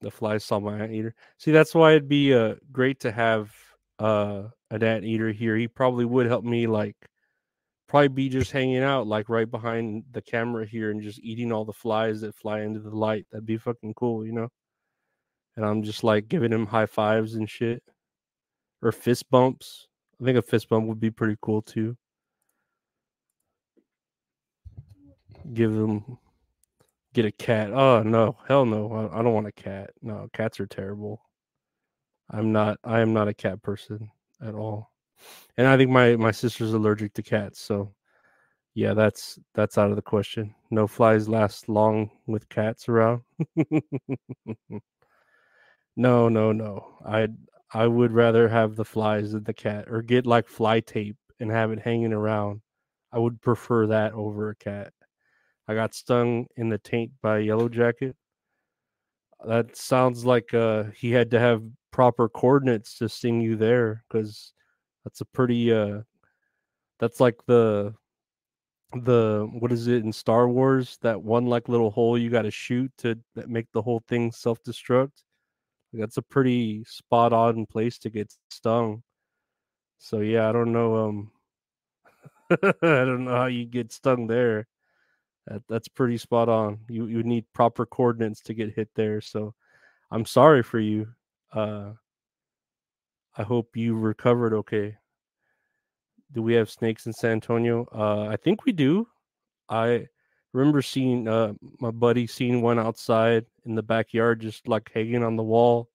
[0.01, 1.15] The flies saw my anteater.
[1.37, 3.53] See, that's why it'd be uh great to have
[3.99, 5.55] uh an anteater here.
[5.57, 6.95] He probably would help me like
[7.87, 11.65] probably be just hanging out like right behind the camera here and just eating all
[11.65, 13.25] the flies that fly into the light.
[13.31, 14.49] That'd be fucking cool, you know?
[15.57, 17.83] And I'm just like giving him high fives and shit.
[18.81, 19.87] Or fist bumps.
[20.21, 21.97] I think a fist bump would be pretty cool too.
[25.53, 26.17] Give them
[27.13, 27.73] get a cat.
[27.73, 29.09] Oh no, hell no.
[29.11, 29.89] I, I don't want a cat.
[30.01, 31.21] No, cats are terrible.
[32.29, 34.91] I'm not I am not a cat person at all.
[35.57, 37.95] And I think my my sister's allergic to cats, so
[38.75, 40.53] yeah, that's that's out of the question.
[40.69, 43.21] No flies last long with cats around.
[45.97, 46.97] no, no, no.
[47.05, 47.27] I
[47.73, 51.51] I would rather have the flies than the cat or get like fly tape and
[51.51, 52.61] have it hanging around.
[53.11, 54.93] I would prefer that over a cat.
[55.67, 58.15] I got stung in the taint by a yellow jacket.
[59.45, 64.53] That sounds like uh, he had to have proper coordinates to sting you there because
[65.03, 66.01] that's a pretty uh
[66.99, 67.93] that's like the
[69.03, 72.51] the what is it in Star Wars that one like little hole you got to
[72.51, 73.17] shoot to
[73.47, 75.23] make the whole thing self-destruct
[75.97, 79.03] that's a pretty spot on place to get stung.
[79.99, 80.95] So yeah, I don't know.
[80.95, 81.31] Um,
[82.51, 84.67] I don't know how you get stung there.
[85.47, 86.79] That, that's pretty spot on.
[86.89, 89.21] You you need proper coordinates to get hit there.
[89.21, 89.53] So
[90.11, 91.07] I'm sorry for you.
[91.51, 91.93] Uh,
[93.37, 94.95] I hope you recovered okay.
[96.33, 97.87] Do we have snakes in San Antonio?
[97.93, 99.07] Uh, I think we do.
[99.69, 100.07] I
[100.57, 105.35] remember seeing uh, my buddy seeing one outside in the backyard, just like hanging on
[105.35, 105.89] the wall,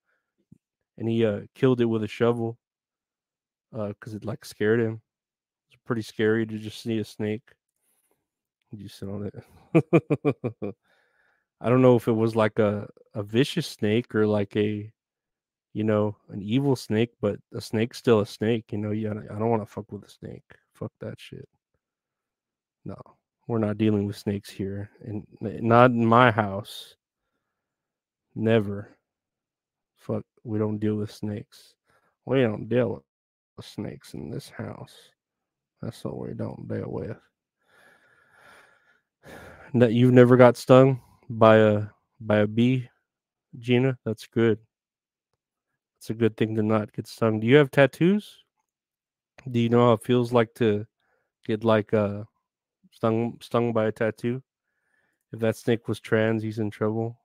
[0.96, 2.58] and he uh, killed it with a shovel
[3.70, 5.00] because uh, it like scared him.
[5.70, 7.42] It's pretty scary to just see a snake.
[8.70, 9.34] You sit on it.
[11.60, 14.90] I don't know if it was like a, a vicious snake or like a,
[15.74, 18.72] you know, an evil snake, but a snake's still a snake.
[18.72, 20.44] You know, yeah, I don't want to fuck with a snake.
[20.72, 21.48] Fuck that shit.
[22.84, 22.96] No,
[23.52, 26.96] we're not dealing with snakes here, and not in my house.
[28.34, 28.96] Never.
[29.98, 31.74] Fuck, we don't deal with snakes.
[32.24, 33.04] We don't deal
[33.58, 34.94] with snakes in this house.
[35.82, 37.18] That's what we don't deal with.
[39.74, 41.86] That you've never got stung by a
[42.20, 42.88] by a bee,
[43.58, 43.98] Gina.
[44.04, 44.58] That's good.
[45.98, 47.40] It's a good thing to not get stung.
[47.40, 48.44] Do you have tattoos?
[49.50, 50.86] Do you know how it feels like to
[51.46, 52.24] get like uh
[53.02, 54.42] stung stung by a tattoo?
[55.32, 57.18] If that snake was trans, he's in trouble.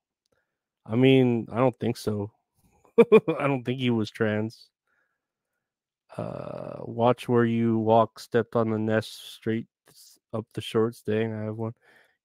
[0.85, 2.31] I mean, I don't think so.
[2.97, 4.69] I don't think he was trans.
[6.15, 8.19] Uh, watch where you walk.
[8.19, 9.67] Stepped on the nest straight
[10.33, 11.03] up the shorts.
[11.03, 11.73] Dang, I have one.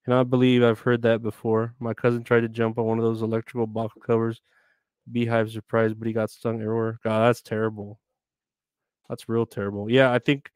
[0.07, 1.75] And I believe I've heard that before.
[1.79, 4.41] My cousin tried to jump on one of those electrical box covers.
[5.11, 6.99] Beehive surprised, but he got stung everywhere.
[7.05, 8.01] God, that's terrible.
[9.09, 9.91] That's real terrible.
[9.91, 10.51] Yeah, I think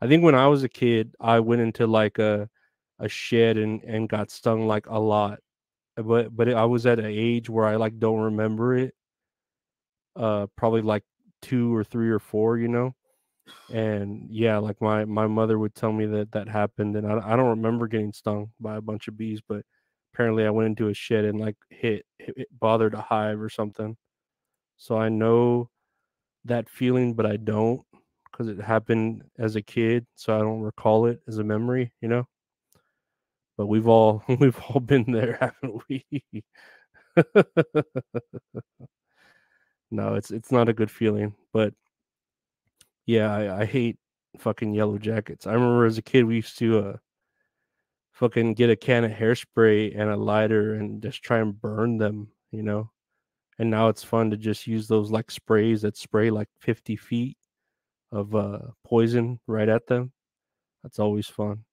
[0.00, 2.48] I think when I was a kid, I went into like a
[2.98, 5.40] a shed and and got stung like a lot.
[5.96, 8.94] But but I was at an age where I like don't remember it.
[10.16, 11.04] Uh probably like
[11.42, 12.94] 2 or 3 or 4, you know
[13.70, 17.36] and yeah like my my mother would tell me that that happened and I, I
[17.36, 19.64] don't remember getting stung by a bunch of bees but
[20.14, 23.96] apparently i went into a shed and like hit, hit bothered a hive or something
[24.78, 25.70] so i know
[26.46, 27.82] that feeling but i don't
[28.40, 32.08] because it happened as a kid so i don't recall it as a memory you
[32.08, 32.26] know
[33.58, 36.04] but we've all we've all been there haven't we
[39.90, 41.74] no it's it's not a good feeling but
[43.10, 43.98] yeah, I, I hate
[44.38, 45.46] fucking yellow jackets.
[45.46, 46.96] I remember as a kid we used to uh
[48.12, 52.28] fucking get a can of hairspray and a lighter and just try and burn them,
[52.52, 52.90] you know.
[53.58, 57.36] And now it's fun to just use those like sprays that spray like 50 feet
[58.12, 60.12] of uh poison right at them.
[60.82, 61.64] That's always fun.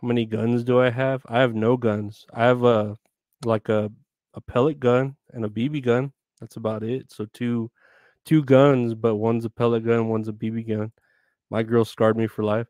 [0.00, 1.22] How many guns do I have?
[1.26, 2.26] I have no guns.
[2.32, 2.96] I have a
[3.44, 3.90] like a
[4.34, 6.12] a pellet gun and a BB gun.
[6.40, 7.10] That's about it.
[7.12, 7.70] So two
[8.24, 10.92] two guns, but one's a pellet gun, one's a BB gun.
[11.50, 12.66] My girl scarred me for life.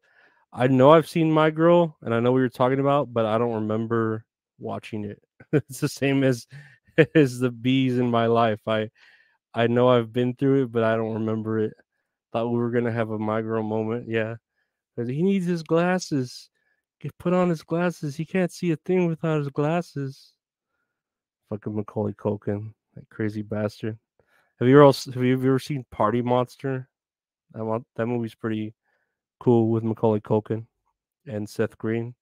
[0.52, 3.38] I know I've seen my girl, and I know what you're talking about, but I
[3.38, 4.24] don't remember
[4.58, 5.20] watching it.
[5.52, 6.46] it's the same as
[7.14, 8.60] as the bees in my life.
[8.66, 8.90] I
[9.56, 11.72] I know I've been through it, but I don't remember it.
[12.30, 14.36] Thought we were gonna have a my girl moment, yeah.
[14.94, 16.50] Because he needs his glasses.
[17.00, 18.16] Get put on his glasses.
[18.16, 20.34] He can't see a thing without his glasses.
[21.48, 23.98] Fucking Macaulay Culkin, that crazy bastard.
[24.58, 26.88] Have you ever have you ever seen Party Monster?
[27.52, 28.74] That that movie's pretty
[29.40, 30.66] cool with Macaulay Culkin
[31.26, 32.14] and Seth Green.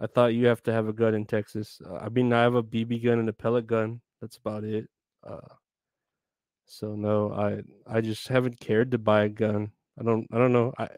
[0.00, 1.80] I thought you have to have a gun in Texas.
[1.84, 4.00] Uh, I mean, I have a BB gun and a pellet gun.
[4.20, 4.88] That's about it.
[5.24, 5.54] Uh,
[6.68, 9.72] so no, I I just haven't cared to buy a gun.
[9.98, 10.72] I don't I don't know.
[10.78, 10.88] I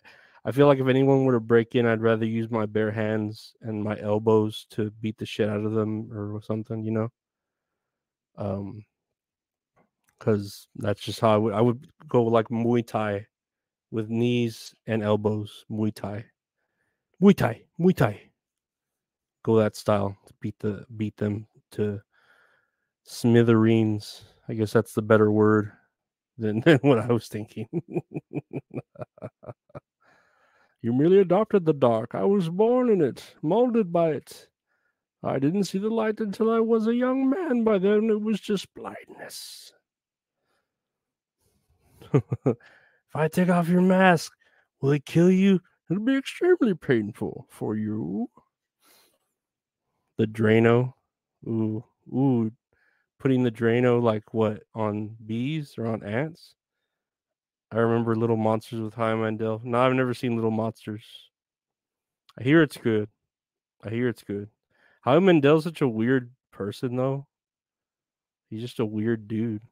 [0.45, 3.55] I feel like if anyone were to break in, I'd rather use my bare hands
[3.63, 7.09] and my elbows to beat the shit out of them or something, you know.
[8.37, 8.85] Um,
[10.19, 13.27] because that's just how I would, I would go like Muay Thai
[13.91, 15.65] with knees and elbows.
[15.71, 16.25] Muay Thai,
[17.23, 18.21] Muay Thai, Muay Thai.
[19.43, 22.01] Go that style to beat the beat them to
[23.05, 24.23] smithereens.
[24.51, 25.71] I guess that's the better word
[26.37, 27.69] than, than what I was thinking.
[30.83, 32.17] you merely adopted the dark.
[32.17, 34.49] I was born in it, molded by it.
[35.23, 37.63] I didn't see the light until I was a young man.
[37.63, 39.73] By then, it was just blindness.
[42.13, 42.57] if
[43.15, 44.33] I take off your mask,
[44.81, 45.61] will it kill you?
[45.89, 48.29] It'll be extremely painful for you.
[50.19, 50.95] The Drano.
[51.47, 52.51] Ooh, ooh.
[53.21, 56.55] Putting the Drano like what on bees or on ants?
[57.71, 59.61] I remember Little Monsters with Howie Mandel.
[59.63, 61.05] No, I've never seen Little Monsters.
[62.39, 63.09] I hear it's good.
[63.85, 64.49] I hear it's good.
[65.03, 67.27] Howie Mandel's such a weird person though.
[68.49, 69.63] He's just a weird dude.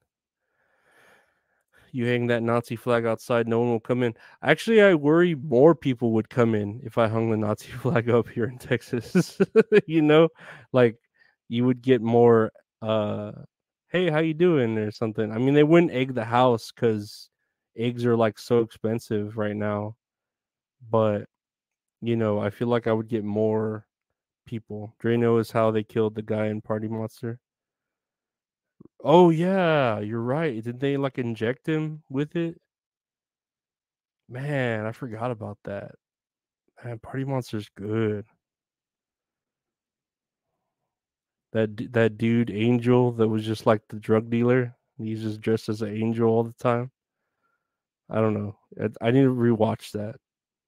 [1.90, 4.14] You hang that Nazi flag outside, no one will come in.
[4.42, 8.28] Actually, I worry more people would come in if I hung the Nazi flag up
[8.28, 9.38] here in Texas.
[9.86, 10.28] you know,
[10.72, 10.96] like
[11.48, 12.52] you would get more
[12.82, 13.32] uh
[13.90, 15.32] hey, how you doing or something.
[15.32, 17.30] I mean, they wouldn't egg the house cuz
[17.76, 19.96] eggs are like so expensive right now.
[20.90, 21.26] But
[22.02, 23.86] you know, I feel like I would get more
[24.46, 24.94] people.
[25.02, 27.40] Drano is how they killed the guy in Party Monster.
[29.00, 30.62] Oh yeah, you're right.
[30.62, 32.60] Did they like inject him with it?
[34.28, 35.94] Man, I forgot about that.
[36.84, 38.26] Man, Party Monster's good.
[41.52, 44.74] That that dude Angel that was just like the drug dealer.
[44.98, 46.90] He's just dressed as an angel all the time.
[48.10, 48.56] I don't know.
[48.80, 50.16] I, I need to rewatch that.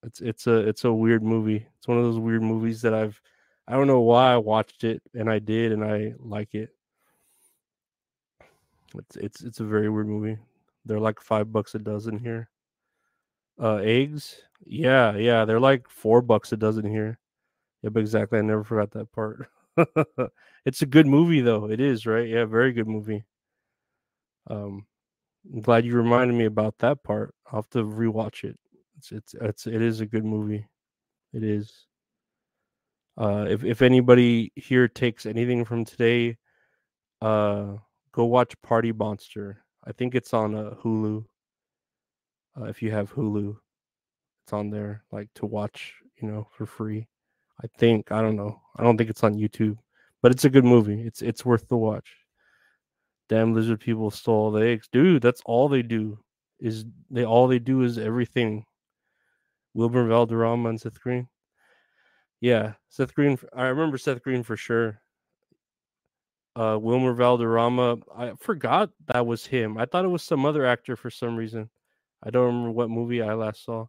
[0.03, 1.67] It's it's a it's a weird movie.
[1.79, 3.21] It's one of those weird movies that I've
[3.69, 6.71] I don't know why I watched it and I did and I like it.
[8.97, 10.39] It's it's it's a very weird movie.
[10.85, 12.49] They're like five bucks a dozen here.
[13.61, 17.19] Uh, eggs, yeah, yeah, they're like four bucks a dozen here.
[17.83, 18.39] Yep, exactly.
[18.39, 19.49] I never forgot that part.
[20.65, 21.71] it's a good movie though.
[21.71, 22.29] It is right.
[22.29, 23.25] Yeah, very good movie.
[24.49, 24.87] Um,
[25.53, 27.35] I'm glad you reminded me about that part.
[27.47, 28.59] I'll have to rewatch it.
[28.99, 30.67] It's it's it's it is a good movie.
[31.33, 31.87] It is.
[33.17, 36.37] Uh, if if anybody here takes anything from today,
[37.23, 37.75] uh,
[38.13, 39.65] go watch Party Monster.
[39.85, 41.25] I think it's on uh, Hulu.
[42.59, 43.57] Uh, if you have Hulu,
[44.45, 47.07] it's on there, like to watch, you know, for free.
[47.63, 48.61] I think I don't know.
[48.77, 49.79] I don't think it's on YouTube,
[50.23, 51.03] but it's a good movie.
[51.03, 52.17] It's it's worth the watch.
[53.29, 55.23] Damn lizard people stole all the eggs, dude.
[55.23, 56.19] That's all they do.
[56.59, 58.65] Is they all they do is everything.
[59.75, 61.29] Wilmer Valderrama and Seth Green.
[62.41, 63.39] Yeah, Seth Green.
[63.55, 65.01] I remember Seth Green for sure
[66.57, 67.99] uh Wilmer Valderrama.
[68.17, 69.79] I forgot that was him.
[69.79, 71.71] I thought it was some other actor for some reason.
[72.23, 73.87] I don't remember what movie I last saw.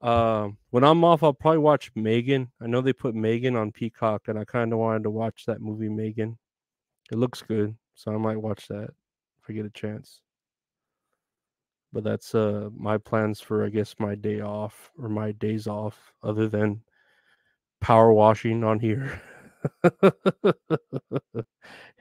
[0.00, 2.50] Um, when I'm off, I'll probably watch Megan.
[2.60, 5.60] I know they put Megan on Peacock, and I kind of wanted to watch that
[5.60, 6.38] movie Megan.
[7.10, 8.90] It looks good, so I might watch that
[9.42, 10.20] if I get a chance.
[11.92, 16.12] But that's uh my plans for I guess my day off or my days off,
[16.22, 16.82] other than
[17.80, 19.20] power washing on here.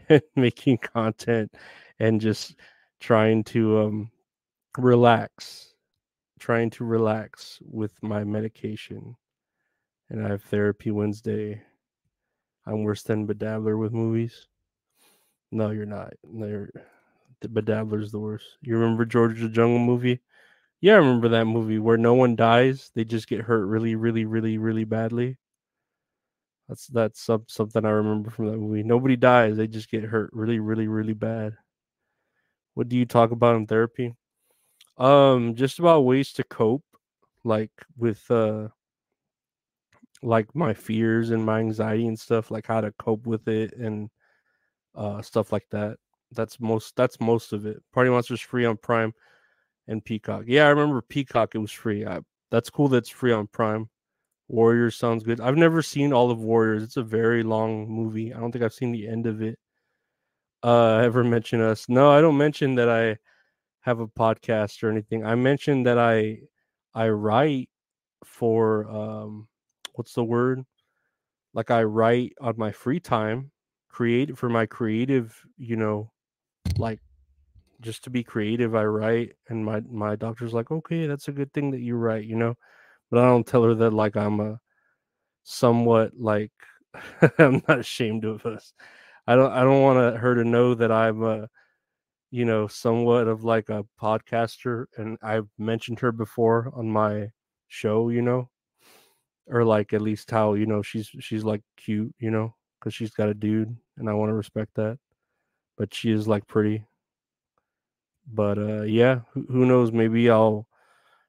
[0.10, 1.52] and making content
[2.00, 2.56] and just
[3.00, 4.12] trying to um
[4.78, 5.67] relax
[6.40, 9.16] trying to relax with my medication
[10.10, 11.62] and i have therapy wednesday
[12.66, 14.48] i'm worse than bedabbler with movies
[15.52, 16.70] no you're not no you're
[17.42, 20.22] the bedabbler's the worst you remember george the jungle movie
[20.82, 24.26] yeah i remember that movie where no one dies they just get hurt really really
[24.26, 25.38] really really badly
[26.68, 28.84] that's that's some, something I remember from that movie.
[28.84, 31.54] Nobody dies; they just get hurt really, really, really bad.
[32.74, 34.16] What do you talk about in therapy?
[34.98, 36.84] Um, just about ways to cope,
[37.44, 38.70] like with uh,
[40.24, 44.10] like my fears and my anxiety and stuff, like how to cope with it and
[44.96, 45.98] uh stuff like that.
[46.32, 46.96] That's most.
[46.96, 47.82] That's most of it.
[47.94, 49.14] Party Monsters free on Prime
[49.88, 50.44] and Peacock.
[50.48, 51.56] Yeah, I remember Peacock.
[51.56, 52.06] It was free.
[52.06, 52.20] I,
[52.52, 52.88] that's cool.
[52.88, 53.90] That's free on Prime.
[54.50, 55.42] Warriors sounds good.
[55.42, 56.84] I've never seen all of Warriors.
[56.84, 58.34] It's a very long movie.
[58.34, 59.60] I don't think I've seen the end of it.
[60.64, 61.88] Uh, ever mention us?
[61.88, 63.18] No, I don't mention that I
[63.82, 65.26] have a podcast or anything.
[65.26, 66.40] I mentioned that I
[66.94, 67.70] I write
[68.26, 69.48] for um
[69.96, 70.64] what's the word?
[71.54, 73.52] Like I write on my free time,
[73.90, 76.12] create for my creative, you know,
[76.78, 77.00] like
[77.82, 81.54] just to be creative, I write and my my doctor's like, "Okay, that's a good
[81.54, 82.56] thing that you write," you know
[83.10, 84.60] but I don't tell her that like I'm a
[85.44, 86.52] somewhat like
[87.40, 88.74] I'm not ashamed of us.
[89.28, 91.50] I don't I don't want her to know that I'm a
[92.32, 97.32] you know somewhat of like a podcaster and I've mentioned her before on my
[97.68, 98.50] show, you know,
[99.48, 103.12] or like at least how you know she's she's like cute, you know, because she's
[103.12, 105.00] got a dude and I want to respect that.
[105.78, 106.86] But she is like pretty.
[108.32, 109.92] But uh yeah, who, who knows?
[109.92, 110.68] Maybe I'll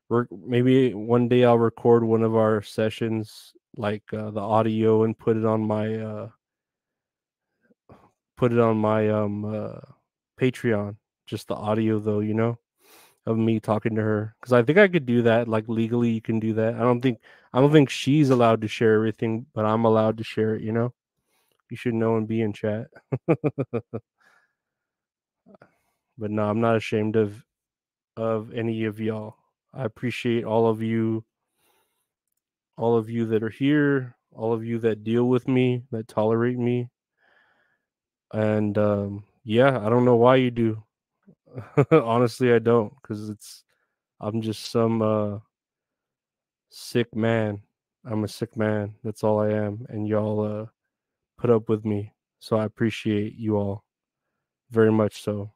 [0.09, 0.29] work.
[0.33, 5.37] maybe one day I'll record one of our sessions, like uh, the audio, and put
[5.37, 6.29] it on my uh,
[8.37, 9.81] put it on my um uh,
[10.39, 10.97] Patreon.
[11.27, 12.59] Just the audio, though, you know,
[13.27, 15.49] of me talking to her, because I think I could do that.
[15.49, 16.75] Like legally, you can do that.
[16.75, 17.19] I don't think
[17.53, 20.63] I don't think she's allowed to share everything, but I'm allowed to share it.
[20.63, 20.95] You know,
[21.71, 22.87] you should know and be in chat.
[23.27, 23.51] but
[26.19, 27.45] no, I'm not ashamed of
[28.17, 29.37] of any of y'all.
[29.75, 31.25] I appreciate all of you,
[32.77, 36.59] all of you that are here, all of you that deal with me, that tolerate
[36.59, 36.89] me.
[38.33, 40.83] And um, yeah, I don't know why you do.
[41.91, 43.65] Honestly, I don't because it's
[44.21, 45.39] I'm just some uh
[46.69, 47.63] sick man.
[48.05, 48.95] I'm a sick man.
[49.03, 49.87] That's all I am.
[49.89, 50.67] And y'all uh
[51.39, 52.13] put up with me.
[52.41, 53.85] So I appreciate you all
[54.71, 55.51] very much so.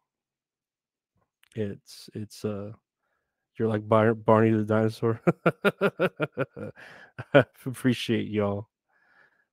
[1.55, 2.73] It's it's uh
[3.59, 5.21] you're like Bar- Barney the dinosaur.
[7.35, 8.69] I appreciate y'all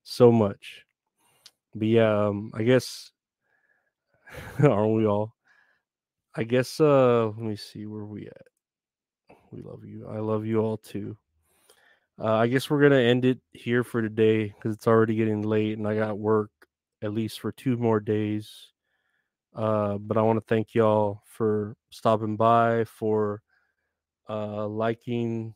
[0.03, 0.85] so much.
[1.75, 3.11] But yeah, um, I guess
[4.63, 5.35] aren't we all?
[6.35, 9.37] I guess uh let me see where we at.
[9.51, 10.07] We love you.
[10.07, 11.17] I love you all too.
[12.21, 15.77] Uh, I guess we're gonna end it here for today because it's already getting late
[15.77, 16.51] and I got work
[17.01, 18.73] at least for two more days.
[19.55, 23.41] Uh, but I want to thank y'all for stopping by, for
[24.29, 25.55] uh, liking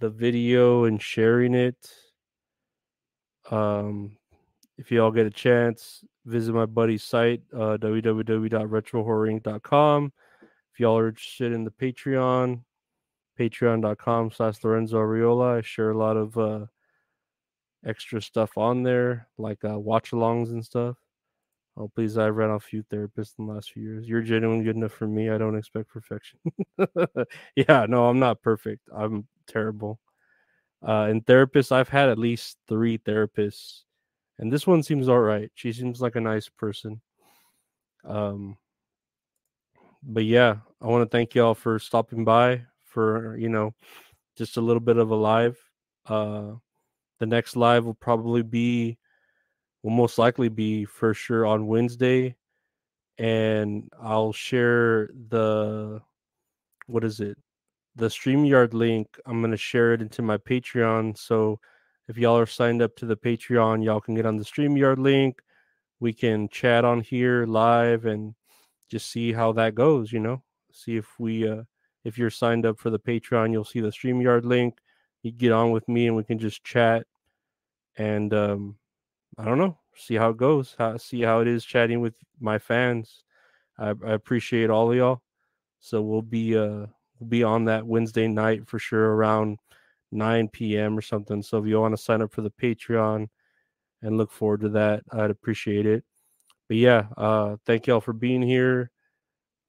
[0.00, 1.90] the video and sharing it.
[3.50, 4.16] Um,
[4.78, 10.12] if y'all get a chance, visit my buddy's site, uh, www.retrohorrorinc.com.
[10.72, 12.62] If y'all are interested in the Patreon,
[13.38, 15.58] patreon.com slash Lorenzo Ariola.
[15.58, 16.66] I share a lot of uh,
[17.84, 20.96] extra stuff on there, like uh, watch alongs and stuff.
[21.78, 24.08] Oh, please, I've read off a few therapists in the last few years.
[24.08, 25.28] You're genuinely good enough for me.
[25.28, 26.38] I don't expect perfection.
[27.54, 28.88] yeah, no, I'm not perfect.
[28.94, 30.00] I'm terrible.
[30.86, 33.82] Uh, and therapists, I've had at least three therapists,
[34.38, 35.50] and this one seems all right.
[35.54, 37.00] She seems like a nice person.
[38.04, 38.56] Um,
[40.02, 43.74] but yeah, I want to thank y'all for stopping by for you know
[44.36, 45.58] just a little bit of a live.
[46.06, 46.52] Uh,
[47.18, 48.98] the next live will probably be
[49.82, 52.36] will most likely be for sure on Wednesday,
[53.18, 56.00] and I'll share the
[56.86, 57.36] what is it
[57.96, 59.08] the StreamYard link.
[59.26, 61.16] I'm gonna share it into my Patreon.
[61.18, 61.58] So
[62.08, 65.40] if y'all are signed up to the Patreon, y'all can get on the StreamYard link.
[65.98, 68.34] We can chat on here live and
[68.90, 70.12] just see how that goes.
[70.12, 71.62] You know, see if we uh
[72.04, 74.78] if you're signed up for the Patreon, you'll see the StreamYard link.
[75.22, 77.06] You get on with me and we can just chat
[77.96, 78.76] and um
[79.38, 79.78] I don't know.
[79.96, 80.74] See how it goes.
[80.78, 83.24] How, see how it is chatting with my fans.
[83.78, 85.22] I, I appreciate all of y'all.
[85.80, 86.86] So we'll be uh
[87.18, 89.58] we'll be on that Wednesday night for sure around
[90.16, 90.98] 9 p.m.
[90.98, 91.42] or something.
[91.42, 93.28] So if you want to sign up for the Patreon
[94.02, 96.04] and look forward to that, I'd appreciate it.
[96.68, 98.90] But yeah, uh thank y'all for being here.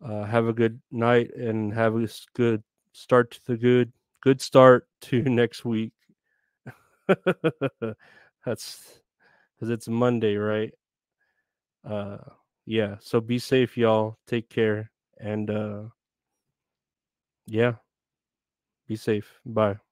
[0.03, 4.87] Uh have a good night and have a good start to the good good start
[5.01, 5.93] to next week.
[8.45, 9.01] That's
[9.55, 10.73] because it's Monday, right?
[11.87, 12.17] Uh,
[12.65, 12.97] yeah.
[12.99, 14.17] So be safe, y'all.
[14.27, 15.83] Take care, and uh,
[17.45, 17.75] yeah,
[18.87, 19.39] be safe.
[19.45, 19.86] Bye.